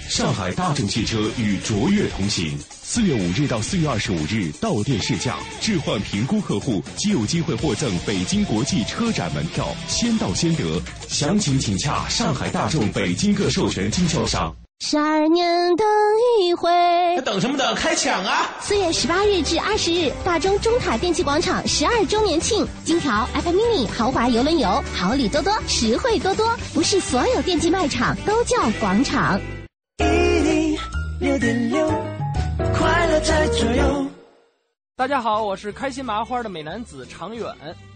[0.09, 10.81] 上海大众汽车与卓越同行，四月五日到四月二十五日到店试驾，置换评估客户即有机会获赠北京国际车展门票，先到先得。
[11.07, 14.53] 详情请洽上海大众北京各授权经销商。
[14.79, 15.85] 十二年等
[16.41, 16.69] 一回，
[17.23, 17.75] 等什么等？
[17.75, 18.49] 开抢啊！
[18.59, 26.57] 四月十八日至二十日，大中中塔电器广场十二周年庆，金条、iPad mini、豪华游轮游，好礼多多，实惠多多。
[26.73, 29.39] 不是所有电器卖场都叫广场。
[31.19, 31.85] 六点六，
[32.73, 34.07] 快乐在左右。
[34.95, 37.53] 大家好，我是开心麻花的美男子常远。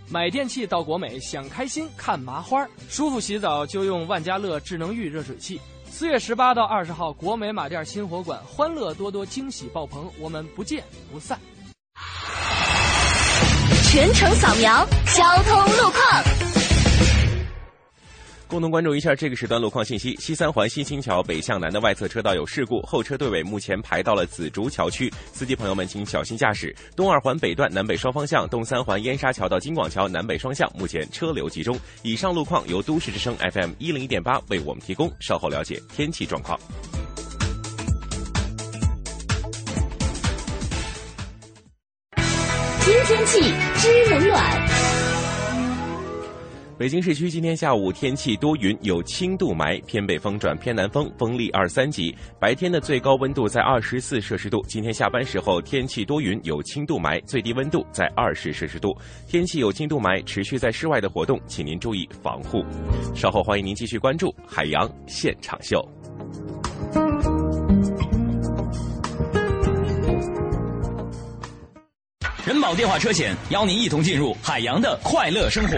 [0.09, 5.61] 买电器到国美，想开心看麻花，舒服洗澡就用万家乐智能浴热水器。
[5.89, 11.39] 四月十八到二十号，国美马甸新火馆，欢乐多多，惊喜爆棚，我们不见不散。
[13.89, 16.52] 全程扫描交通路况。
[18.53, 26.71] 共同关注一下这个时段路况信息：西三环新兴桥北向南的外侧车道有事故，后车队尾目前排到了紫竹桥区，司机朋友们请小心驾驶。
[26.95, 31.75] 东二环北段南北双方向，东三环燕莎桥到金广桥南北双向目前车流集中。
[32.03, 36.59] 以上路况由都市之声 FM 一零一点八为我们提供，稍后了解天气状况。
[42.85, 45.12] 天气知冷暖。
[46.83, 52.13] 北京市区今天下午天气多云，有轻度霾，偏北风转偏南风，风力二三级。
[52.41, 54.61] 白天的最高温度在二十四摄氏度。
[54.67, 58.93] 今天下班时候天气多云，有轻度霾，最低温度在二十摄氏度。
[59.29, 62.65] 天气有轻度霾，持续在室外的活动，请您注意防护。
[63.15, 65.81] 稍后欢迎您继续关注海洋现场秀。
[72.45, 75.77] 人保电话车险邀您一同进入海洋的快乐生活。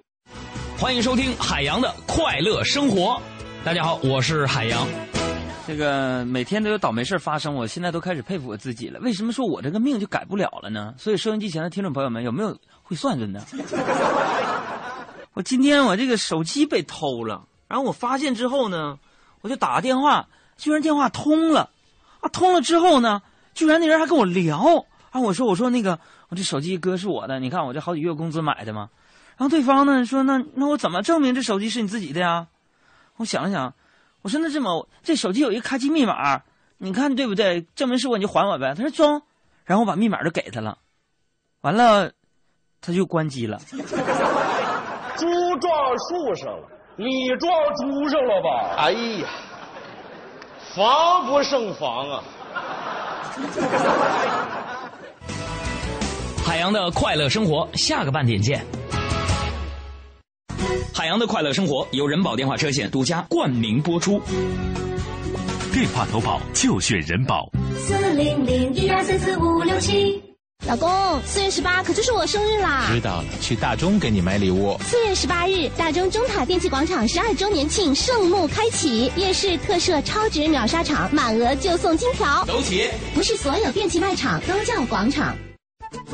[0.81, 3.21] 欢迎收听海洋的快乐生活。
[3.63, 4.87] 大家好，我是海洋。
[5.67, 8.99] 这个每天都有倒霉事发生，我现在都开始佩服我自己了。
[9.01, 10.91] 为什么说我这个命就改不了了呢？
[10.97, 13.45] 所以收音机前的听众朋友们，有没有会算算的？
[15.33, 18.97] 我今天我这个手机被偷了，然后我发现之后呢，
[19.41, 21.69] 我就打个电话，居然电话通了。
[22.21, 23.21] 啊，通了之后呢，
[23.53, 24.83] 居然那人还跟我聊。
[25.11, 28.89] 啊，我说我说那个我这手机哥是我的，你看我这好几月工资买的嘛。
[29.41, 32.45] 然后对方呢说那那我怎么证明这手机是你自己的呀？
[33.17, 33.73] 我想了想，
[34.21, 36.43] 我说那这么这手机有一个开机密码，
[36.77, 37.65] 你看对不对？
[37.73, 38.75] 证明是我你就还我呗。
[38.75, 39.23] 他说中，
[39.65, 40.77] 然后我把密码就给他了，
[41.61, 42.11] 完了
[42.81, 43.57] 他就关机了。
[45.17, 45.25] 猪
[45.57, 48.75] 撞树上了，你撞猪上了吧？
[48.77, 49.27] 哎呀，
[50.75, 52.23] 防不胜防啊！
[56.45, 58.63] 海洋的快乐生活，下个半点见。
[60.93, 64.21] 海洋的快乐生活由人保电话车险独家冠名播出。
[65.73, 67.49] 电话投保就选人保。
[67.79, 70.21] 四零零一二三四五六七。
[70.67, 72.87] 老公，四月十八可就是我生日啦！
[72.93, 74.77] 知道了，去大中给你买礼物。
[74.81, 82.45] 四月十八日，大中中塔电器广场十二周年庆盛幕开启，夜市特设超值秒杀场，满额就送金条。
[82.45, 82.87] 走起！
[83.15, 85.35] 不是所有电器卖场都叫广场。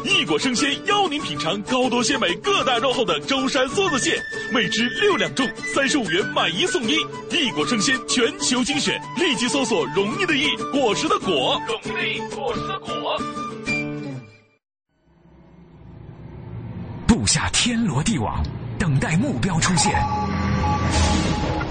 [0.03, 4.19] 一果生鲜邀您品尝高多鲜美、个大肉厚的舟山梭子蟹，
[4.51, 6.95] 每只六两重，三十五元买一送一。
[7.29, 13.21] 一果生鲜全球精选，立即搜索“容易的易，果实的果”，容易，果实的果。
[17.05, 18.43] 布下天罗地网，
[18.79, 19.93] 等待目标出现。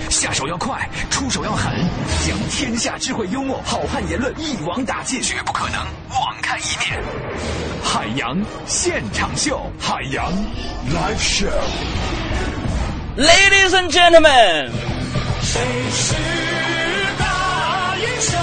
[0.09, 1.73] 下手要快，出手要狠，
[2.27, 5.79] 将天下智慧、幽默、好汉言论一网打尽，绝不可能
[6.11, 7.03] 网开一面。
[7.83, 10.33] 海洋现场秀，海洋
[10.91, 11.49] live show。
[13.17, 14.71] Ladies and gentlemen，
[15.43, 16.15] 谁是
[17.19, 18.39] 大英雄？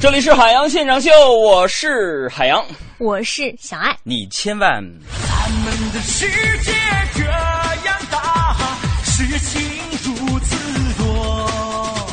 [0.00, 2.64] 这里是海洋现场秀，我是海洋，
[2.98, 3.96] 我是小爱。
[4.02, 4.82] 你千万
[5.28, 6.26] 咱们的世
[6.62, 6.72] 界
[7.14, 8.56] 这样大，
[9.04, 9.60] 事情
[10.02, 10.56] 如此
[10.98, 12.08] 多。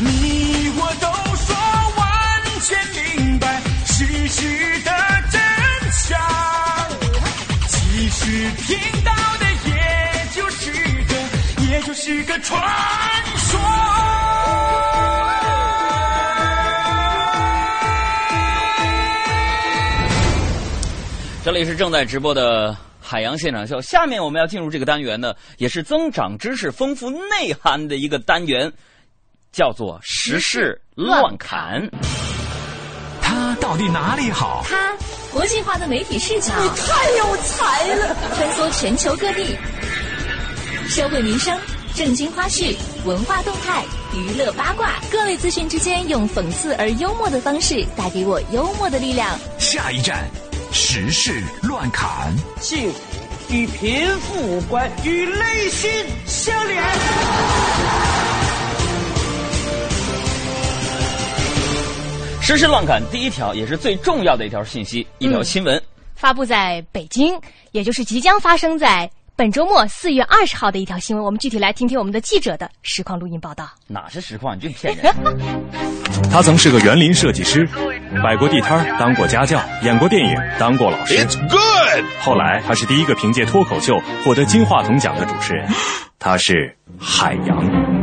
[0.00, 1.56] 你我都说
[1.96, 2.04] 完
[2.60, 2.78] 全
[3.16, 4.90] 明白事实的
[5.30, 5.40] 真
[5.92, 6.20] 相，
[7.68, 10.70] 其实听到的也就是
[11.08, 11.14] 个，
[11.70, 12.62] 也就是个传
[21.44, 28.72] 这里是正在直播的海洋现场秀，下面我们要进入这个单元呢，也是增长知识、丰富内涵的一个单元，
[29.50, 31.90] 叫做时事乱侃。
[33.20, 34.64] 他到底哪里好？
[34.64, 34.96] 他
[35.32, 38.16] 国际化的媒体视角，你太有才了！
[38.36, 39.56] 穿梭全球各地，
[40.86, 41.58] 社会民生、
[41.96, 49.36] 政经花絮、文化动态、娱乐八卦，各类资讯之间，用讽刺而幽默的方式，带给我幽默的力量。
[49.58, 50.30] 下一站，
[50.72, 52.34] 时事乱侃。
[52.58, 52.98] 幸福
[53.50, 55.90] 与贫富无关，与内心
[56.24, 56.82] 相连。
[62.40, 65.80] 时事乱侃第一条也是最重要的一条信息，一条新闻。
[66.14, 67.38] 发布在北京，
[67.72, 71.24] 也就是即将发生在本周末四月二十号的一条新闻。
[71.24, 73.68] 我们具体来听听我们的记者的实况录音报道。
[73.88, 74.54] 哪是实况？
[74.56, 75.12] 你这骗人！
[76.30, 77.66] 他曾是个园林设计师，
[78.22, 81.14] 摆过地摊，当过家教，演过电影，当过老师。
[81.14, 82.04] It's good。
[82.20, 85.66] 后来，他是第一个凭借脱口秀获得金话筒奖的主持人，
[86.20, 88.01] 他是海洋。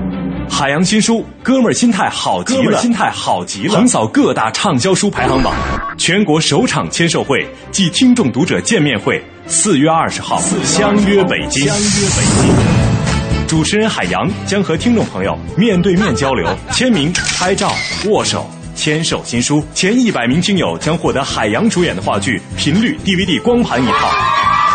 [0.49, 5.53] 海洋新书《哥们儿心态好极了》，心态好极了，横扫各大畅销书排行榜。
[5.97, 11.65] 全国首场签售会暨听众读者见面会，四月二十号相约北京。
[11.67, 13.47] 相约北京。
[13.47, 17.71] 主持人海洋将和听众朋友面对面交流，签名、拍照、
[18.05, 18.49] 握手。
[18.75, 24.09] 签售新书，前一百名听友将获得海洋主演的话剧《频率》DVD 光盘一套。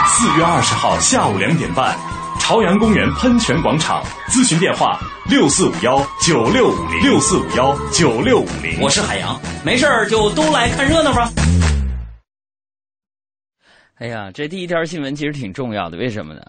[0.06, 1.96] 四月二十号下午两点半，
[2.46, 8.78] 朝阳公园喷泉广场，咨询电话六四五幺九六五零六四五幺九六五零。
[8.82, 11.32] 我是海洋，没事儿就都来看热闹吧。
[13.94, 16.42] 哎呀，这第一条新闻其实挺重要的，为什么呢？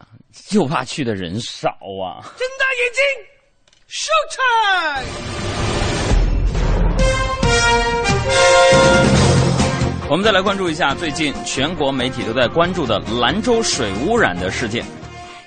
[0.50, 2.20] 就怕去的人少啊。
[2.38, 3.02] 睁大眼睛
[3.88, 5.08] ，show time！
[10.10, 14.84] 我们再来关注一下最近全国媒体都在关注的兰州水污染的事件。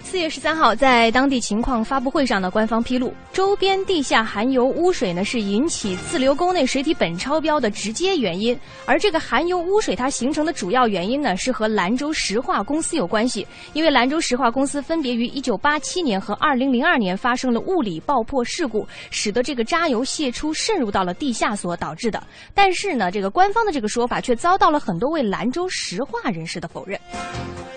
[0.08, 22.22] 四月十三号，在当地情况发布会上呢，官方披露，周边地下含油污水呢是引起自流沟内水体苯超标的直接原因，而这个含油污水它形成的主要原因呢是和兰州石化公司有关系，因为兰州石化公司分别于一九八七年和二零零二年发生了物理爆破事故，使得这个渣油泄出渗入到了地下所导致的。
[22.54, 26.98] 但是呢，这个官方的这个说法却遭到了很多位兰州石化人士的否认。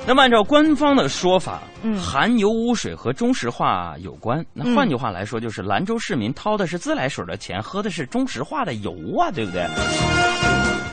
[0.07, 4.45] 那么按照官方的说法，嗯含油污水和中石化有关。
[4.53, 9.65] 那换句话来说，就是兰州市民掏的是自来水的钱，喝的是中石化的油啊，对不对？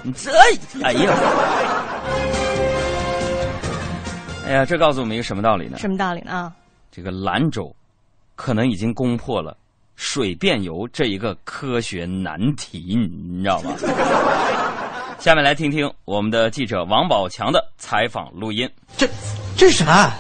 [0.05, 0.31] 你这，
[0.83, 1.12] 哎呀，
[4.47, 5.77] 哎呀，这告诉我们一个什么道理呢？
[5.79, 6.33] 什么道理呢？
[6.33, 6.53] 啊，
[6.93, 7.75] 这个兰州
[8.37, 9.57] 可能已经攻破了
[9.97, 13.73] 水变油这一个科学难题，你知道吗？
[15.19, 18.71] 下面来听听我们的记者王宝强的采访录音。
[18.97, 19.05] 这
[19.57, 20.12] 这是什么？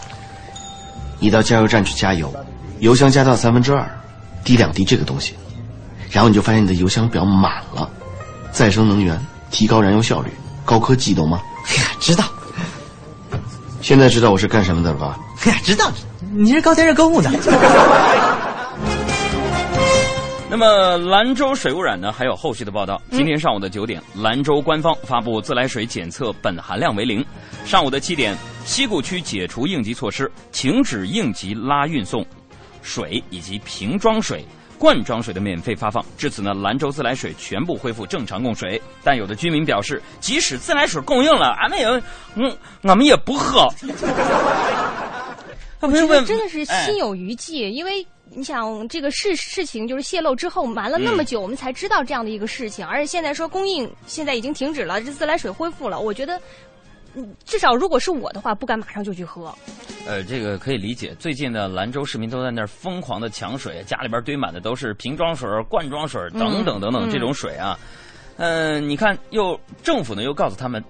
[1.18, 2.32] 你到加油站去加油，
[2.80, 3.88] 油箱加到三分之二，
[4.44, 5.34] 滴两滴这个东西，
[6.10, 7.88] 然后你就发现你的油箱表满了。
[8.50, 9.18] 再生能源，
[9.50, 10.30] 提高燃油效率，
[10.64, 11.40] 高科技，懂吗？
[11.68, 12.24] 哎呀，知道。
[13.80, 15.18] 现在知道我是干什么的了吧？
[15.44, 15.90] 哎呀，知道。
[16.32, 17.30] 你是高天热购物的。
[20.50, 22.10] 那么，兰州水污染呢？
[22.10, 23.00] 还有后续的报道。
[23.10, 27.22] 今天上午的九点，兰州官方发布自来水检测苯含量为零。
[27.66, 28.34] 上午的七点，
[28.64, 32.24] 西固区解除应急措施，停止应急拉运送
[32.80, 34.42] 水以及瓶装水、
[34.78, 36.02] 罐装水的免费发放。
[36.16, 38.80] 至此呢，兰州自来水全部恢复正常供水。
[39.04, 41.86] 但有的居民表示，即使自来水供应了，俺们也，
[42.36, 43.68] 嗯，俺们也不喝。
[45.80, 48.04] 我觉得真的是心有余悸，因为
[48.34, 56.40] 你想这个事事情就是泄露之后瞒了那么久，我们才知道这样的一个事情，而且现在说供应现在已经停止了，这自来水恢复了，我觉得。
[57.14, 59.52] 嗯，至少如果是我的话，不敢马上就去喝。
[60.06, 61.14] 呃，这个可以理解。
[61.18, 67.76] 最近呢，兰州市民都在那儿疯狂的抢水，家里边堆满的都是瓶装水、罐装水等等等等这种水啊。
[68.36, 70.84] 嗯、呃，你看，又政府呢又告诉他们，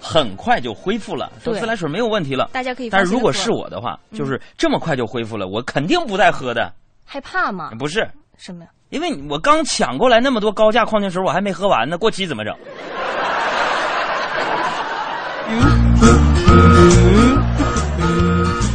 [0.00, 2.48] 很快就恢复了，说自来水没有问题了。
[2.52, 2.90] 大家可以。
[2.90, 6.72] 但是如果是我的话，嗯、就是这么快就恢复了，我肯定不再喝的。
[7.04, 7.70] 害怕吗？
[7.78, 8.08] 不是。
[8.36, 8.64] 什么？
[8.64, 8.70] 呀？
[8.90, 12.54] 因为我刚抢过来那么多高价矿泉水，我还没喝完呢，过期怎么整？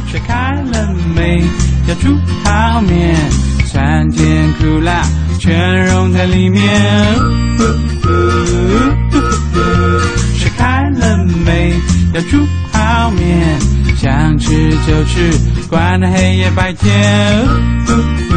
[0.08, 1.42] 水开了没？
[1.88, 2.14] 要煮
[2.44, 3.16] 泡面，
[3.66, 5.02] 酸甜苦辣
[5.40, 6.62] 全融在里面。
[10.56, 11.72] 开了没？
[12.14, 13.58] 要煮泡面，
[13.96, 15.30] 想吃就吃，
[15.68, 17.44] 管它黑夜白天。
[17.88, 18.36] 呜呜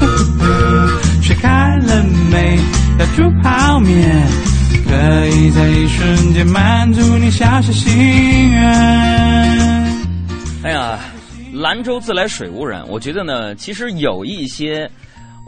[0.00, 0.04] 呜
[0.38, 2.58] 呜水开了没？
[2.98, 4.26] 要煮泡面，
[4.86, 8.62] 可以在一瞬间满足你小小心愿。
[10.62, 10.98] 哎呀，
[11.54, 14.90] 兰州自来水污染，我觉得呢，其实有一些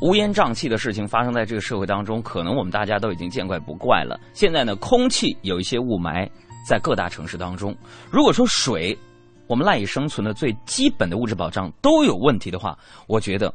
[0.02, 4.18] 乌烟瘴气的事情发生在这个社会当中，可能我们大家都已经见怪不怪了。
[4.34, 6.28] 现在呢，空气有一些雾霾
[6.68, 7.72] 在各大城市当中。
[8.10, 8.98] 如果说水，
[9.46, 12.76] 我们赖以生存的最基本的物质保障都有问题的话，
[13.06, 13.54] 我觉得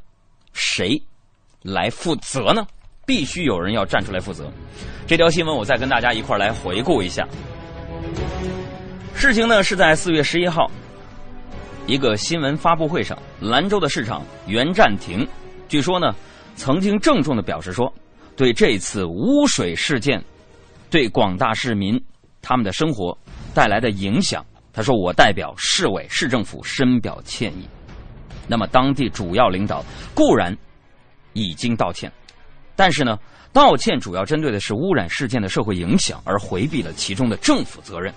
[0.54, 0.98] 谁
[1.64, 2.66] 来负责呢？
[3.06, 4.50] 必须有人要站出来负责。
[5.06, 7.28] 这条新闻我再跟大家一块来回顾一下。
[9.14, 10.72] 事情呢是在四月十一号，
[11.88, 15.28] 一个新闻发布会上，兰州的市长袁占庭，
[15.68, 16.16] 据说呢
[16.58, 17.92] 曾经郑重的表示说，
[18.36, 20.22] 对这次污水事件
[20.90, 21.98] 对广大市民
[22.42, 23.18] 他们的生活
[23.54, 27.66] 带来的影响，他说我代表市委市政府深表歉意。
[28.48, 29.84] 那么当地主要领导
[30.14, 30.56] 固然
[31.34, 32.12] 已经道歉，
[32.76, 33.18] 但是呢，
[33.54, 38.14] 道歉主要针对的是污染事件的社会影响，而回避了其中的政府责任。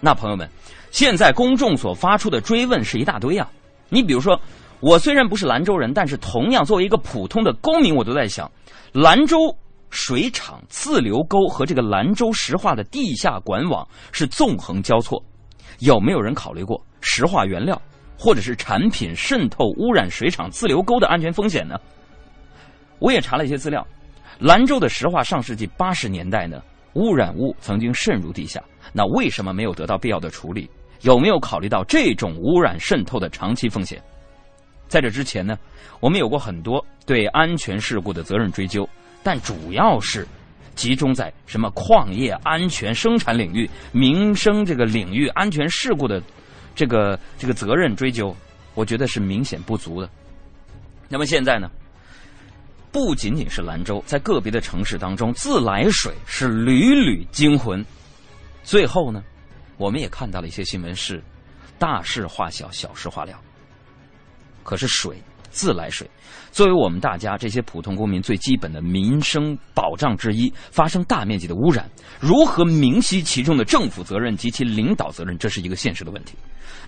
[0.00, 0.48] 那朋友们，
[0.90, 3.48] 现在公众所发出的追问是一大堆啊。
[3.88, 4.40] 你比如说，
[4.82, 8.50] 我虽然不是兰州人，但是同样作为一个普通的公民，我都在想，
[8.92, 9.36] 兰州
[9.90, 15.22] 水厂自流沟和这个兰州石化的地下管网是纵横交错，
[15.78, 17.80] 有没有人考虑过石化原料
[18.18, 21.76] 或者是产品渗透污染水厂自流沟的安全风险呢？
[22.98, 23.86] 我也查了一些资料，
[24.40, 26.60] 兰州的石化上世纪八十年代呢，
[26.94, 28.60] 污染物曾经渗入地下。
[28.92, 30.68] 那为什么没有得到必要的处理？
[31.02, 34.02] 有没有考虑到这种污染渗透的长期风险？
[34.92, 35.58] 在这之前呢，
[36.00, 38.86] 我们有过很多对安全事故的责任追究，
[39.22, 40.28] 但主要是
[40.74, 46.22] 集中在什么矿业安全生产领域、民生这个领域安全事故的
[46.74, 48.36] 这个这个责任追究，
[48.74, 50.06] 我觉得是明显不足的。
[51.08, 51.70] 那么现在呢，
[52.92, 57.82] 不仅仅是兰州，在个别的城市当中，自来水是屡屡惊魂。
[58.62, 59.24] 最后呢，
[59.78, 61.22] 我们也看到了一些新闻是
[61.78, 63.32] 大事化小，小事化了。
[64.62, 66.08] 可是水，自来水，
[66.50, 71.88] 作为我们大家这些普通公民最基本的民生保障之一，发生大面积的污染，
[72.20, 76.34] 如何明晰其中的政府责任及其领导责任，这是一个现实的问题。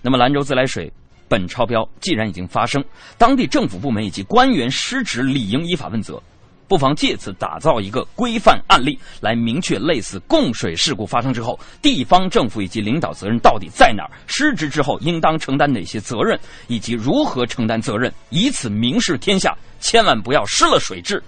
[0.01, 0.91] 那么兰州自来水
[1.27, 2.83] 本超标，既然已经发生，
[3.17, 6.21] 当地政府部门以及官员失职，理应依法问责。
[6.67, 21.21] 不妨借此打造一个规范案例，来明确类似供水事故发生之后，地方政府以及领导责任到底在哪儿，失职之后应当承担哪些责任，以及如何承担责任，以此明示天下，千万不要失了水质，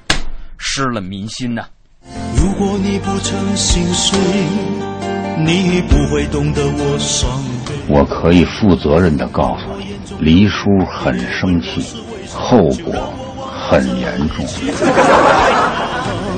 [0.58, 1.68] 失了民心呐、
[2.36, 4.20] 如果你不曾心碎，
[5.38, 7.30] 你不会懂得我伤
[7.68, 7.76] 悲。
[7.88, 11.86] 我可以负责任的告诉你，黎叔很生气，
[12.34, 13.14] 后果
[13.70, 14.46] 很严重。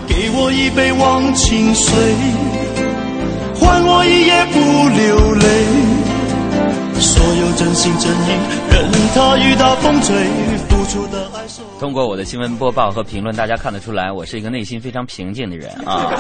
[0.08, 1.94] 给我一杯忘情水，
[3.56, 5.46] 换我一夜不流泪。
[7.00, 8.30] 所有真心真意，
[8.72, 10.28] 任他雨打风吹，
[10.68, 11.46] 付出的爱。
[11.80, 16.12] 通过我的新闻播报和评论，大家看得出来，我是一个内心非常平静的人啊。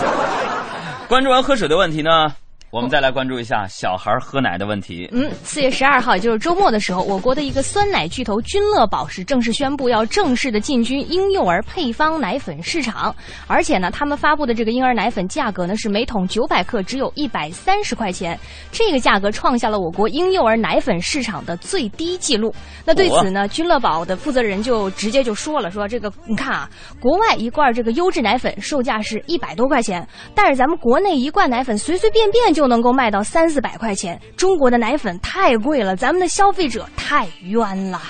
[1.10, 2.32] 关注完喝水的问题呢，
[2.72, 5.10] 我们再来关注一下小孩喝奶的问题。
[5.12, 13.16] 嗯，四月十二号，也就是周末的时候，我国的一个酸奶巨头君乐宝是正式宣布要正式的进军婴幼儿配方奶粉市场，
[13.48, 18.40] 而且呢，他们发布的这个婴儿奶粉价格呢是每桶九百克只有一百三十块钱，
[18.72, 22.54] 这个价格创下了我国婴幼儿奶粉市场的最低记录。
[22.86, 26.70] 那对此呢，君乐宝的负责人就直接就说了，说这个你看啊，
[27.02, 38.02] 国外一罐这个优质奶粉售价是一百多块钱，但是咱们国内一罐奶粉随随便便就能够卖到三四百块钱，中国的奶粉太贵了，咱们的消费者太冤了。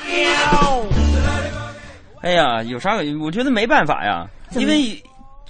[2.22, 2.97] 哎呀，有啥？
[3.22, 5.02] 我觉得没办法呀，因为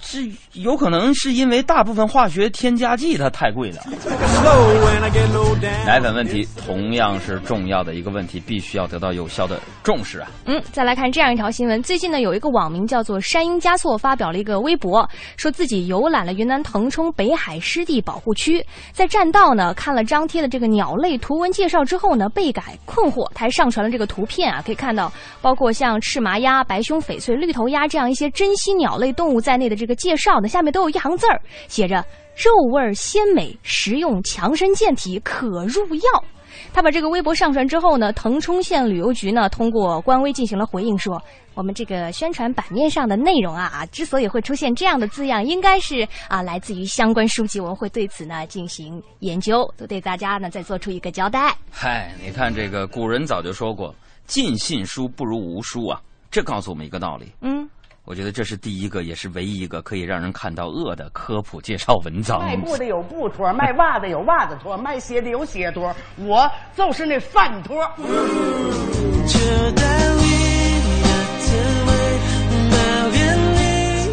[0.02, 3.82] 是有可能是因为大部分化学添加剂它太贵了。
[5.86, 10.30] 奶粉问题同样是重要的一个问题，必须要得到有效的重视啊。
[10.46, 11.82] 嗯，再来看这样一条新闻。
[11.82, 32.04] 最近呢，有一个网名叫做“山鹰加措”发表了一个微博，说自己游览了云南腾冲北海湿地保护区，在栈道呢看了张贴的这个鸟类图文介绍之后呢，倍感困惑，他还上传了这个图片啊，可以看到包括像赤麻鸭、白胸翡翠、绿头鸭这样一些珍稀鸟类动物在内的这个介绍的，下面都有一行字儿，写着。
[32.36, 36.24] 肉味鲜美，食用强身健体，可入药。
[36.72, 41.20] 他把这个微博上传之后呢，腾冲县旅游局呢通过官微进行了回应说。
[41.52, 51.54] 我们这个宣传版面上的内容啊啊，之所以会出现这样的字样，应该是啊来自于相关书籍，我们会对此呢进行研究，都对大家呢再做出一个交代。
[51.70, 53.94] 嗨，你看这个古人早就说过，
[54.26, 57.30] 尽信书不如无书啊，这告诉我们一个道理。
[57.42, 57.68] 嗯，
[58.06, 62.40] 我觉得这是第一个，也是唯一一个可以让人看到恶的科普介绍文章。
[62.40, 67.76] 卖布的有布托， 卖袜子有袜子托，卖鞋的有鞋托，我就是那饭托。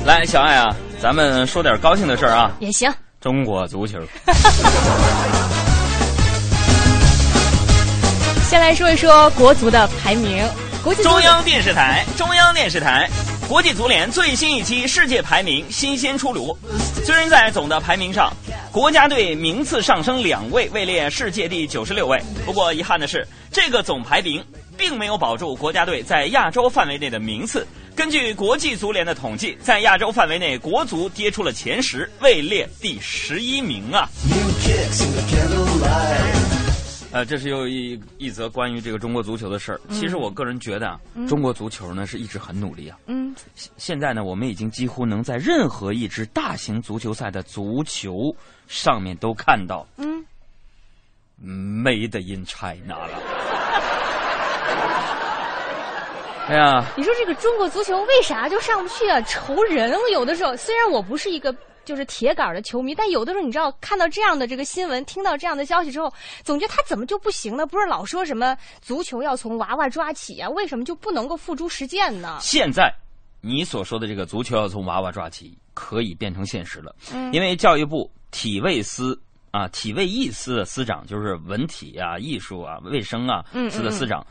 [0.05, 2.51] 来，小爱啊，咱们说点高兴的事儿啊。
[2.59, 2.91] 也行。
[3.19, 3.99] 中国足球。
[8.43, 10.45] 先来说一说国足的排名。
[10.83, 13.09] 国际中央电视台，中央电视台，
[13.47, 16.55] 国际足联最新一期世界排名新鲜出炉。
[17.05, 18.29] 虽然在总的排名上，
[18.73, 22.21] 国家队名次上升两位，位列世界第九十六位。
[22.45, 24.43] 不过遗憾的是，这个总排名
[24.77, 27.65] 并没有保住国家队在亚洲范围内的名次。
[27.95, 34.09] 根据国际足联的统计，在亚洲范围内，国足跌出了前十，位列第十一名啊。
[37.17, 39.81] 呃，这是又一一则关于这个中国足球的事儿。
[39.89, 42.99] 其实我个人觉得啊，中国足球呢是一直很努力啊。
[43.07, 43.35] 嗯。
[43.55, 48.31] 现在呢，我们已经几乎能在任何一支大型足球赛的足球
[48.67, 50.23] 上面都看到，嗯
[51.43, 53.19] ，Made in China 了。
[56.49, 59.19] 哎呀，你说这个中国足球为啥就上不去啊？
[59.21, 59.91] 愁人！
[59.91, 61.51] 我有的时候虽然我不是一个
[61.87, 66.13] 就是铁杆的球迷，但有的时候你知道看到这样的这个新闻，听到这样的消息之后，
[66.43, 67.65] 总觉得他怎么就不行呢？
[67.65, 70.49] 不是老说什么足球要从娃娃抓起啊？
[70.49, 72.37] 为什么就不能够付诸实践呢？
[72.41, 72.93] 现在
[73.39, 76.93] 你所说的这个足球要从娃娃抓起，可以变成现实了。
[77.13, 79.17] 嗯，因为教育部体卫司
[79.51, 84.25] 啊，体卫艺司的司长就是文体啊、艺术啊、卫生啊司的司长。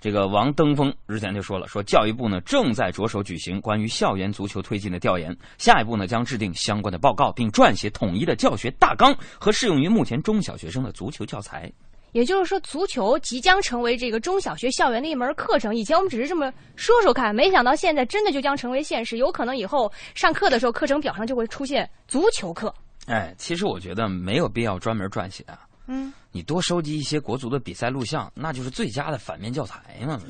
[0.00, 11.70] 这个王登峰日前就说了，说教育部呢正在着手举行关于校园足球推进的调研，下一步呢将制定相关的报告，并撰写统一的教学大纲和适用于目前中小学生的足球教材。
[12.12, 15.76] 也就是说，足球即将成为这个中小学校园的一门课程。
[15.76, 19.18] 以前我们只是这么说说看，没想到现在真的就将成为现实。
[19.18, 22.74] 有可能以后上课的时候，课程表上就会出现足球课。
[23.06, 25.60] 哎，其实我觉得没有必要专门撰写啊。
[25.86, 30.20] 嗯，你多收集一些国足的比赛录像，那就是最佳的反面教材嘛。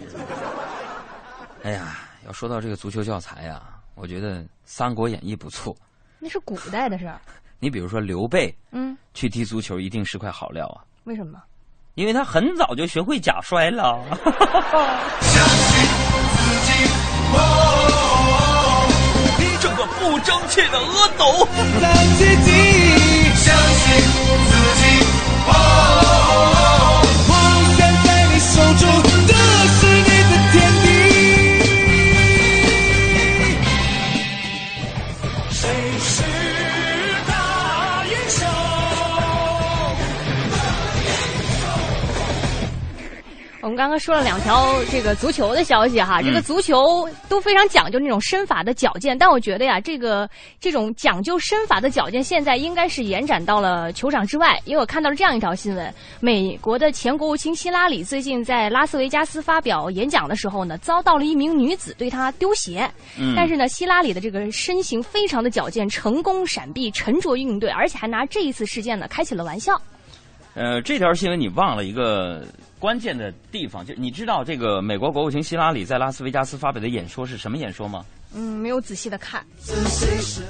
[1.65, 3.61] 哎呀，要说到这个足球教材呀，
[3.95, 5.77] 我觉得《三国演义》不错。
[6.19, 7.21] 那是古代的事儿。
[7.61, 10.85] 你比如说刘备，嗯，去踢足球一定是块好料啊。
[11.05, 11.43] 为什么？
[11.95, 13.99] 因为他很早就学会假摔了。
[14.15, 14.31] 相信
[16.39, 16.71] 自己，
[19.43, 21.27] 你这个不争气的阿斗。
[23.35, 23.43] 相
[23.75, 23.83] 信
[24.47, 24.87] 自己，
[25.49, 26.68] 王
[43.69, 50.27] 我们刚刚说了两条这个足球的消息哈，这个足球都非常讲究那种身法的矫健，但我觉得呀，这个
[50.59, 54.59] 这种讲究身法的矫健，现在应该是延展到了球场之外。
[54.65, 69.79] 因为我看到了这样一条新闻：美国的前国务卿希拉里最近在拉斯维加斯发表演讲的时候呢，遭到了一名女子对他丢鞋，嗯但是呢，希拉里的这个身形非常的矫健，成功闪避，沉着应对，而且还拿这一次事件呢开起了玩笑。
[70.55, 72.43] 呃，这条新闻你忘了一个
[72.79, 78.05] 关键的地方，就你知道这个美国国务卿希拉里在拉斯维加斯发表的演说是什么演说吗？
[78.35, 79.45] 嗯，没有仔细的看。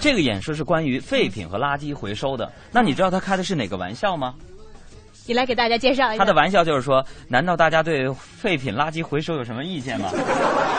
[0.00, 2.50] 这个演说是关于废品和垃圾回收的。
[2.72, 4.34] 那你知道他开的是哪个玩笑吗？
[5.26, 6.18] 你来给大家介绍一下。
[6.18, 10.08] 他的玩笑就是说，难道大家对废品垃圾回收有什么意见吗？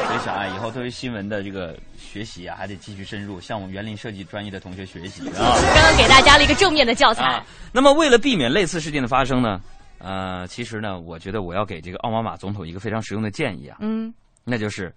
[0.09, 5.55] 所以小爱以后对于新闻的这个学习啊，还得继续深入，向我们园林设计专业的同学学习啊。
[5.73, 7.23] 刚刚给大家了一个正面的教材。
[7.23, 9.61] 啊，那么为了避免类似事件的发生呢，
[9.99, 14.93] 呃，其实呢，我觉得我要给这个奥巴马总统一个非常实用的建议啊，嗯，那就是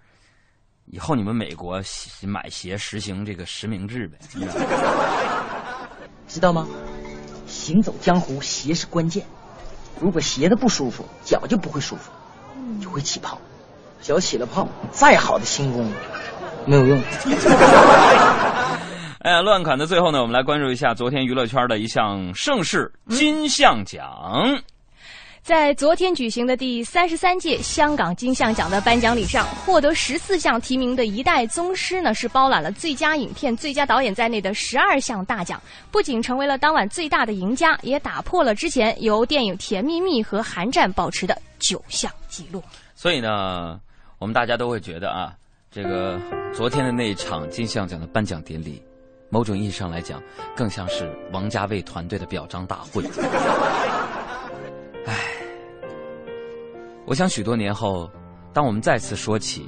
[0.85, 1.81] 以后你们美国
[2.21, 4.17] 买鞋实行这个实名制呗。
[6.27, 6.67] 知道吗？
[7.45, 9.23] 行走江湖，鞋是关键。
[9.99, 12.11] 如果鞋子不舒服，脚就不会舒服，
[12.81, 13.39] 就会起泡。
[14.01, 15.89] 脚起了泡，再好的轻功
[16.65, 17.01] 没有用。
[19.19, 24.03] 哎呀，乱侃的最后呢，我们来关注一下昨天娱乐圈的一项盛事——金像奖。
[25.43, 42.63] 在昨天举行的第三十三届香港金像奖的颁奖礼上，获得十四项提名的《一代宗师》呢，是包揽了最佳影片、最佳导演在内的十二项大奖，不仅成为了当晚最大的赢家，也打破了之前由电影《甜蜜蜜》和《寒战》保持的九项纪录。
[42.95, 43.77] 所以呢，
[44.19, 45.35] 我们大家都会觉得啊，
[45.69, 46.17] 这个
[46.55, 48.81] 昨天的那一场金像奖的颁奖典礼，
[49.29, 50.23] 某种意义上来讲，
[50.55, 53.03] 更像是王家卫团队的表彰大会。
[55.05, 55.13] 唉，
[57.05, 58.09] 我想许多年后，
[58.53, 59.67] 当我们再次说起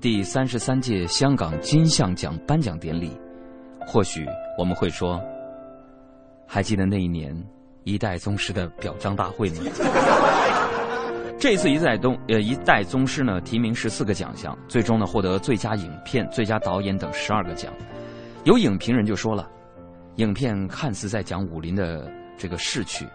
[0.00, 3.16] 第三十三届香港金像奖颁奖典礼，
[3.86, 4.26] 或许
[4.58, 5.20] 我们会说：
[6.48, 7.32] 还记得那一年
[7.84, 9.62] 一代宗师的表彰大会吗？
[11.38, 17.72] 这一次一代宗呃一代宗师呢，提名十四个奖项，最终呢获得最佳影片、最佳导演等十二个奖。
[18.42, 19.48] 有影评人就说了，
[20.16, 23.06] 影片看似在讲武林的这个逝去。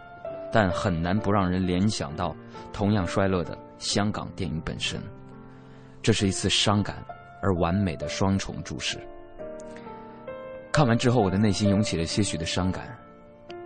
[0.52, 2.36] 但很难不让人联想到
[2.74, 5.02] 同样衰落的香港电影本身。
[6.02, 7.04] 这是一次伤感
[7.42, 8.98] 而完美的双重注视。
[10.72, 12.98] 看完之后，我的内心涌起了些许的伤感。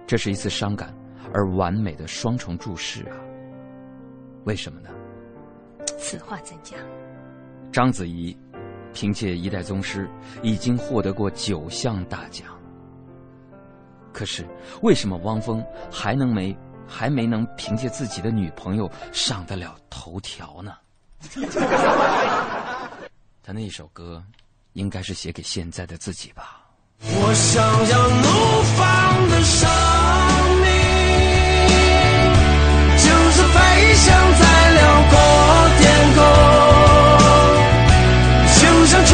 [0.06, 0.94] 这是一次伤感
[1.34, 3.16] 而完美的双重注视啊！
[4.44, 4.90] 为什么呢？
[5.98, 6.78] 此话怎讲？
[7.72, 8.38] 章子怡
[8.94, 10.06] 凭借《一代宗师》
[10.44, 12.48] 已经获得过九项大奖，
[14.12, 14.46] 可是
[14.82, 16.56] 为什么汪峰还能没？
[16.88, 20.74] 还没能凭借自己的女朋友上得了头条呢。
[23.44, 24.24] 他那一首歌，
[24.74, 26.62] 应该是写给现在的自己吧。
[27.02, 29.70] 我想要怒放的生
[30.62, 30.68] 命，
[32.98, 33.58] 就是飞
[33.96, 34.06] 翔
[34.40, 35.14] 在辽阔
[35.80, 35.84] 天
[36.16, 36.20] 空，
[38.56, 39.14] 就像穿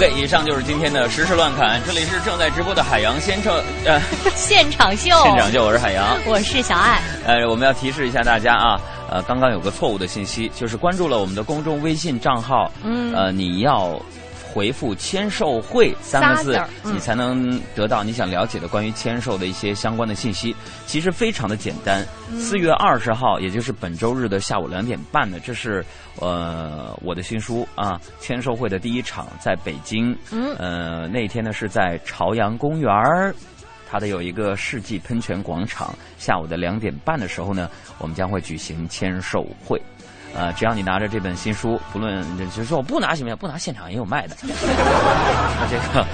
[0.00, 4.00] OK，以上就是今天的时事乱侃，这里是正在直播的海洋先生呃
[4.34, 6.16] 现场秀，现场秀，我是海洋。
[6.24, 7.02] 我是小爱。
[7.26, 8.80] 呃，我们要提示一下大家啊，
[9.10, 14.00] 呃，刚刚有个错误的信息，就是关注了我们的公众微信账号，嗯呃，你要
[14.52, 20.54] 回复“签售会”三个字你才能得到你想了解的关于签售的一些相关的信息。
[20.86, 22.04] 其实非常的简单。
[22.30, 25.84] 嗯四月二十号，也就是本周日的下午两点半呢，这是
[26.18, 30.16] 呃我的新书啊签售会的第一场，在北京。
[30.30, 33.34] 嗯呃，那天呢是在朝阳公园儿。
[33.88, 39.82] 它的有一个世纪喷泉广场，下午的两点半的时候呢，我们将会举行签售会。
[40.34, 43.36] 呃，只要你拿着这本新书，不论就是说我不拿行不行？
[43.36, 44.36] 不拿现场也有卖的。
[44.42, 46.06] 那 这个，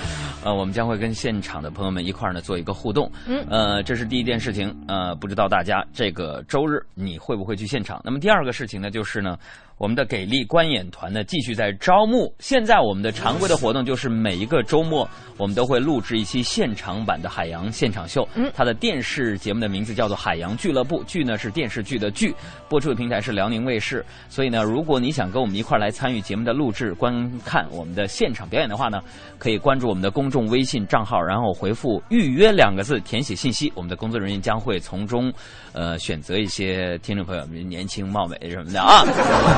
[0.45, 3.11] 呃，我们将会跟现场的朋友们一块儿呢做一个互动。
[3.27, 4.75] 嗯呃，这是第一件事情。
[4.89, 8.01] 呃，不知道大家这个周日你会不会去现场？
[8.05, 9.37] 那么第二个事情呢，就是呢，
[9.79, 12.35] 我们的给力观演团呢继续在招募。
[12.39, 18.27] 现在我们的常规的活动就是每一个周末我们都会录制一期现场版的海洋现场秀。
[18.35, 22.35] 嗯它的电视节目的名字叫做《海洋俱乐部》，剧呢是电视剧的剧，
[22.69, 24.05] 播出的平台是辽宁卫视。
[24.29, 29.01] 所以呢，如果你想跟我们一块儿来参与节目的录制、观看我们的现场表演的话呢，
[29.39, 35.33] 可以关注我们的公众微信账号，然后回复“预约”两个字，填写信息，我们的工作人员将会从中，
[35.73, 39.05] 呃，选择一些听众朋友们年轻貌美什么的啊。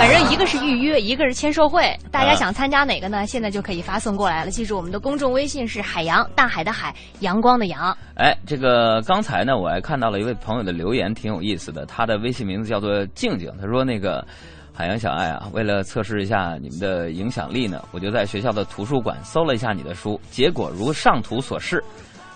[0.09, 3.27] 反正一个是预约，一个是签售会，大家啊想参加哪个呢？
[3.27, 4.51] 现在就可以发送过来了。
[4.51, 7.95] 记住，我们的公众微信是海洋，大海的海，阳光的阳。
[8.15, 11.85] 哎，这个刚才呢，我还看到了一位朋友的留言，挺有意思的。
[11.85, 14.27] 他的微信名字叫做静静，他说那个
[14.73, 21.85] 海洋小爱啊，为了测试一下你们的影响力呢，我就在学校的图书馆搜了一下你的书，结果如上图所示。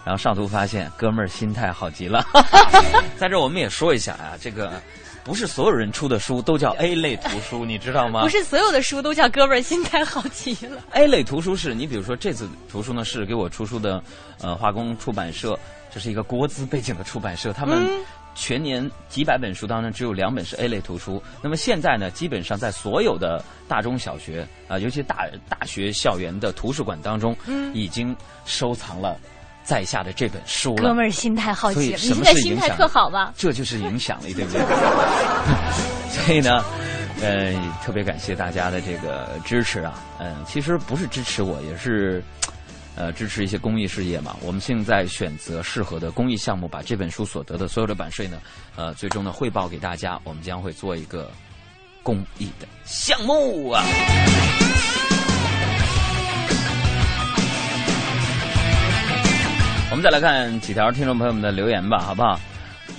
[0.05, 2.23] 然后上图发现，哥们儿心态好极了。
[3.17, 4.73] 在这儿我们也说一下啊，这个
[5.25, 8.23] 不是所有人出的书都叫 A 类图书， 你知道吗？
[8.23, 10.83] 不是所有的书都叫哥们儿心态好极了。
[10.93, 14.03] A 类图书是你比如说这次图书呢是给我出书的，
[14.41, 15.59] 呃，化工出版社，
[15.93, 18.05] 这是一个国资背景的出版社，他们嗯
[18.35, 21.23] 全年几百本书当中只有两本是 A 类图书。
[21.43, 28.17] 那么现在呢，基本上在所有的大中小学啊、尤其大大学校园的图书馆当中，嗯已经
[28.47, 29.19] 收藏了
[29.65, 30.83] 在下的这本书了。
[30.83, 33.33] 哥们儿心态好极了，你现在心态特好吧？
[33.37, 34.61] 这就是影响力，对不对？
[36.11, 36.65] 所以呢，
[37.21, 37.55] 呃，
[37.85, 39.95] 特别感谢大家的这个支持啊。
[40.19, 42.23] 嗯、其实不是支持我，也是。
[42.95, 44.37] 呃，支持一些公益事业嘛。
[44.43, 48.39] 我们现在选择适合的公益项目，把这本书所得的所有的版税呢，
[48.77, 50.21] 呃，最终呢汇报给大家。
[50.25, 51.31] 我们将会做一个
[52.03, 53.83] 公益的项目啊。
[59.93, 62.41] 我们再来看几条听众朋友们的留言吧，好不好？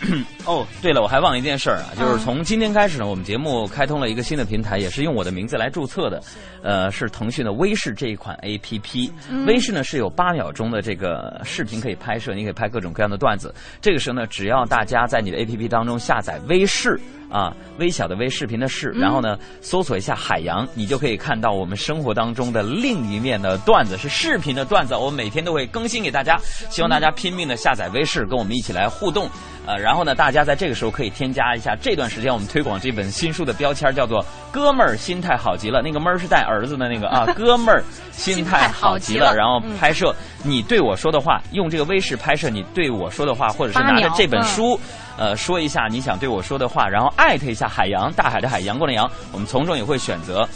[0.45, 6.21] 哦，对了，我还忘了一件事儿啊，就是从今天开始呢，我们节目开通了一个新的平台，也是用我的名字来注册的，
[6.61, 9.11] 呃，是腾讯的微视这一款 A P P。
[9.29, 13.53] 嗯微视呢是有八秒钟的这个视频可以拍摄，你可以拍各种各样的段子。
[13.81, 16.99] 这个时候呢，只要大家在你的 A P P 当中下载微视
[17.29, 26.37] 啊，微小的微视频的视，嗯然后呢搜索一下海洋，你就可以看到我们生活当中的另一面的段子，是视频的段子，我每天都会更新给大家，
[26.69, 29.29] 希望大家拼命的下载微视，跟我们一起来互动。
[29.65, 35.81] 呃，然后呢，大家在这个时候可以添加一下这段时间我们推广这本新书的标签，叫做“哥们儿心态好极了”。
[35.83, 37.83] 那个“闷儿”是带儿子的那个啊，哥们儿
[38.13, 39.35] 心态好极了。
[39.35, 44.79] 然后嗯拍摄你对我说的话，用这个微视拍摄你对我说的话， 或者是拿着这本嗯书，
[45.17, 50.47] 呃，说一下你想对我说的话，然后艾特一下海洋，大海的海，阳光的阳，我们从中也会选择。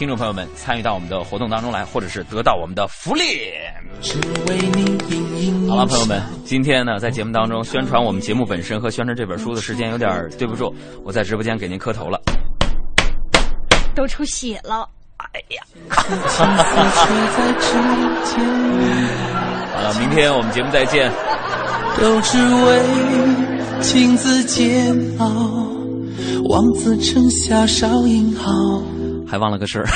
[0.00, 3.22] 听众朋友们参与到我们的活动当中来，或者是得到我们的福利。
[5.68, 10.74] 好了，朋友们，今天呢，在节目当中宣传我们节目本身和宣传这本书的时间有点儿对不住，
[11.04, 12.18] 我在直播间给您磕头了。
[13.94, 14.88] 都出血了。
[15.18, 15.62] 哎呀！
[19.74, 21.12] 好了，明天我们节目再见。
[22.00, 22.82] 都只为
[23.82, 25.26] 情字煎熬，
[26.48, 28.50] 望子成下少英豪。
[29.30, 29.86] 还忘了个事儿，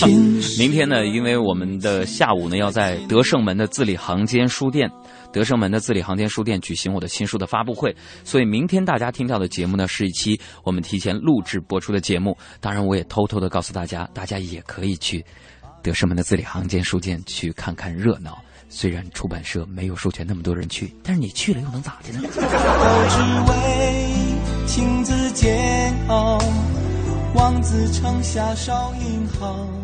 [0.58, 4.90] 明天呢，因为我们的下午呢要在德胜门的字里行间书店，
[5.30, 12.34] 德胜门的字里行间书店举行我的新书的发布会，所以明天大家听到的节目呢是一期我们提前录制播出的节目。
[12.60, 15.22] 当然，我也偷偷的告诉大家，大家也可以去
[15.82, 18.38] 德胜门的字里行间书店去看看热闹。
[18.70, 22.20] 虽然出版社没有授权那么多人去，但是你去了又能咋的呢？
[22.22, 23.20] 都只
[23.50, 26.38] 为情字煎熬，
[27.34, 29.78] 望子成侠少英豪。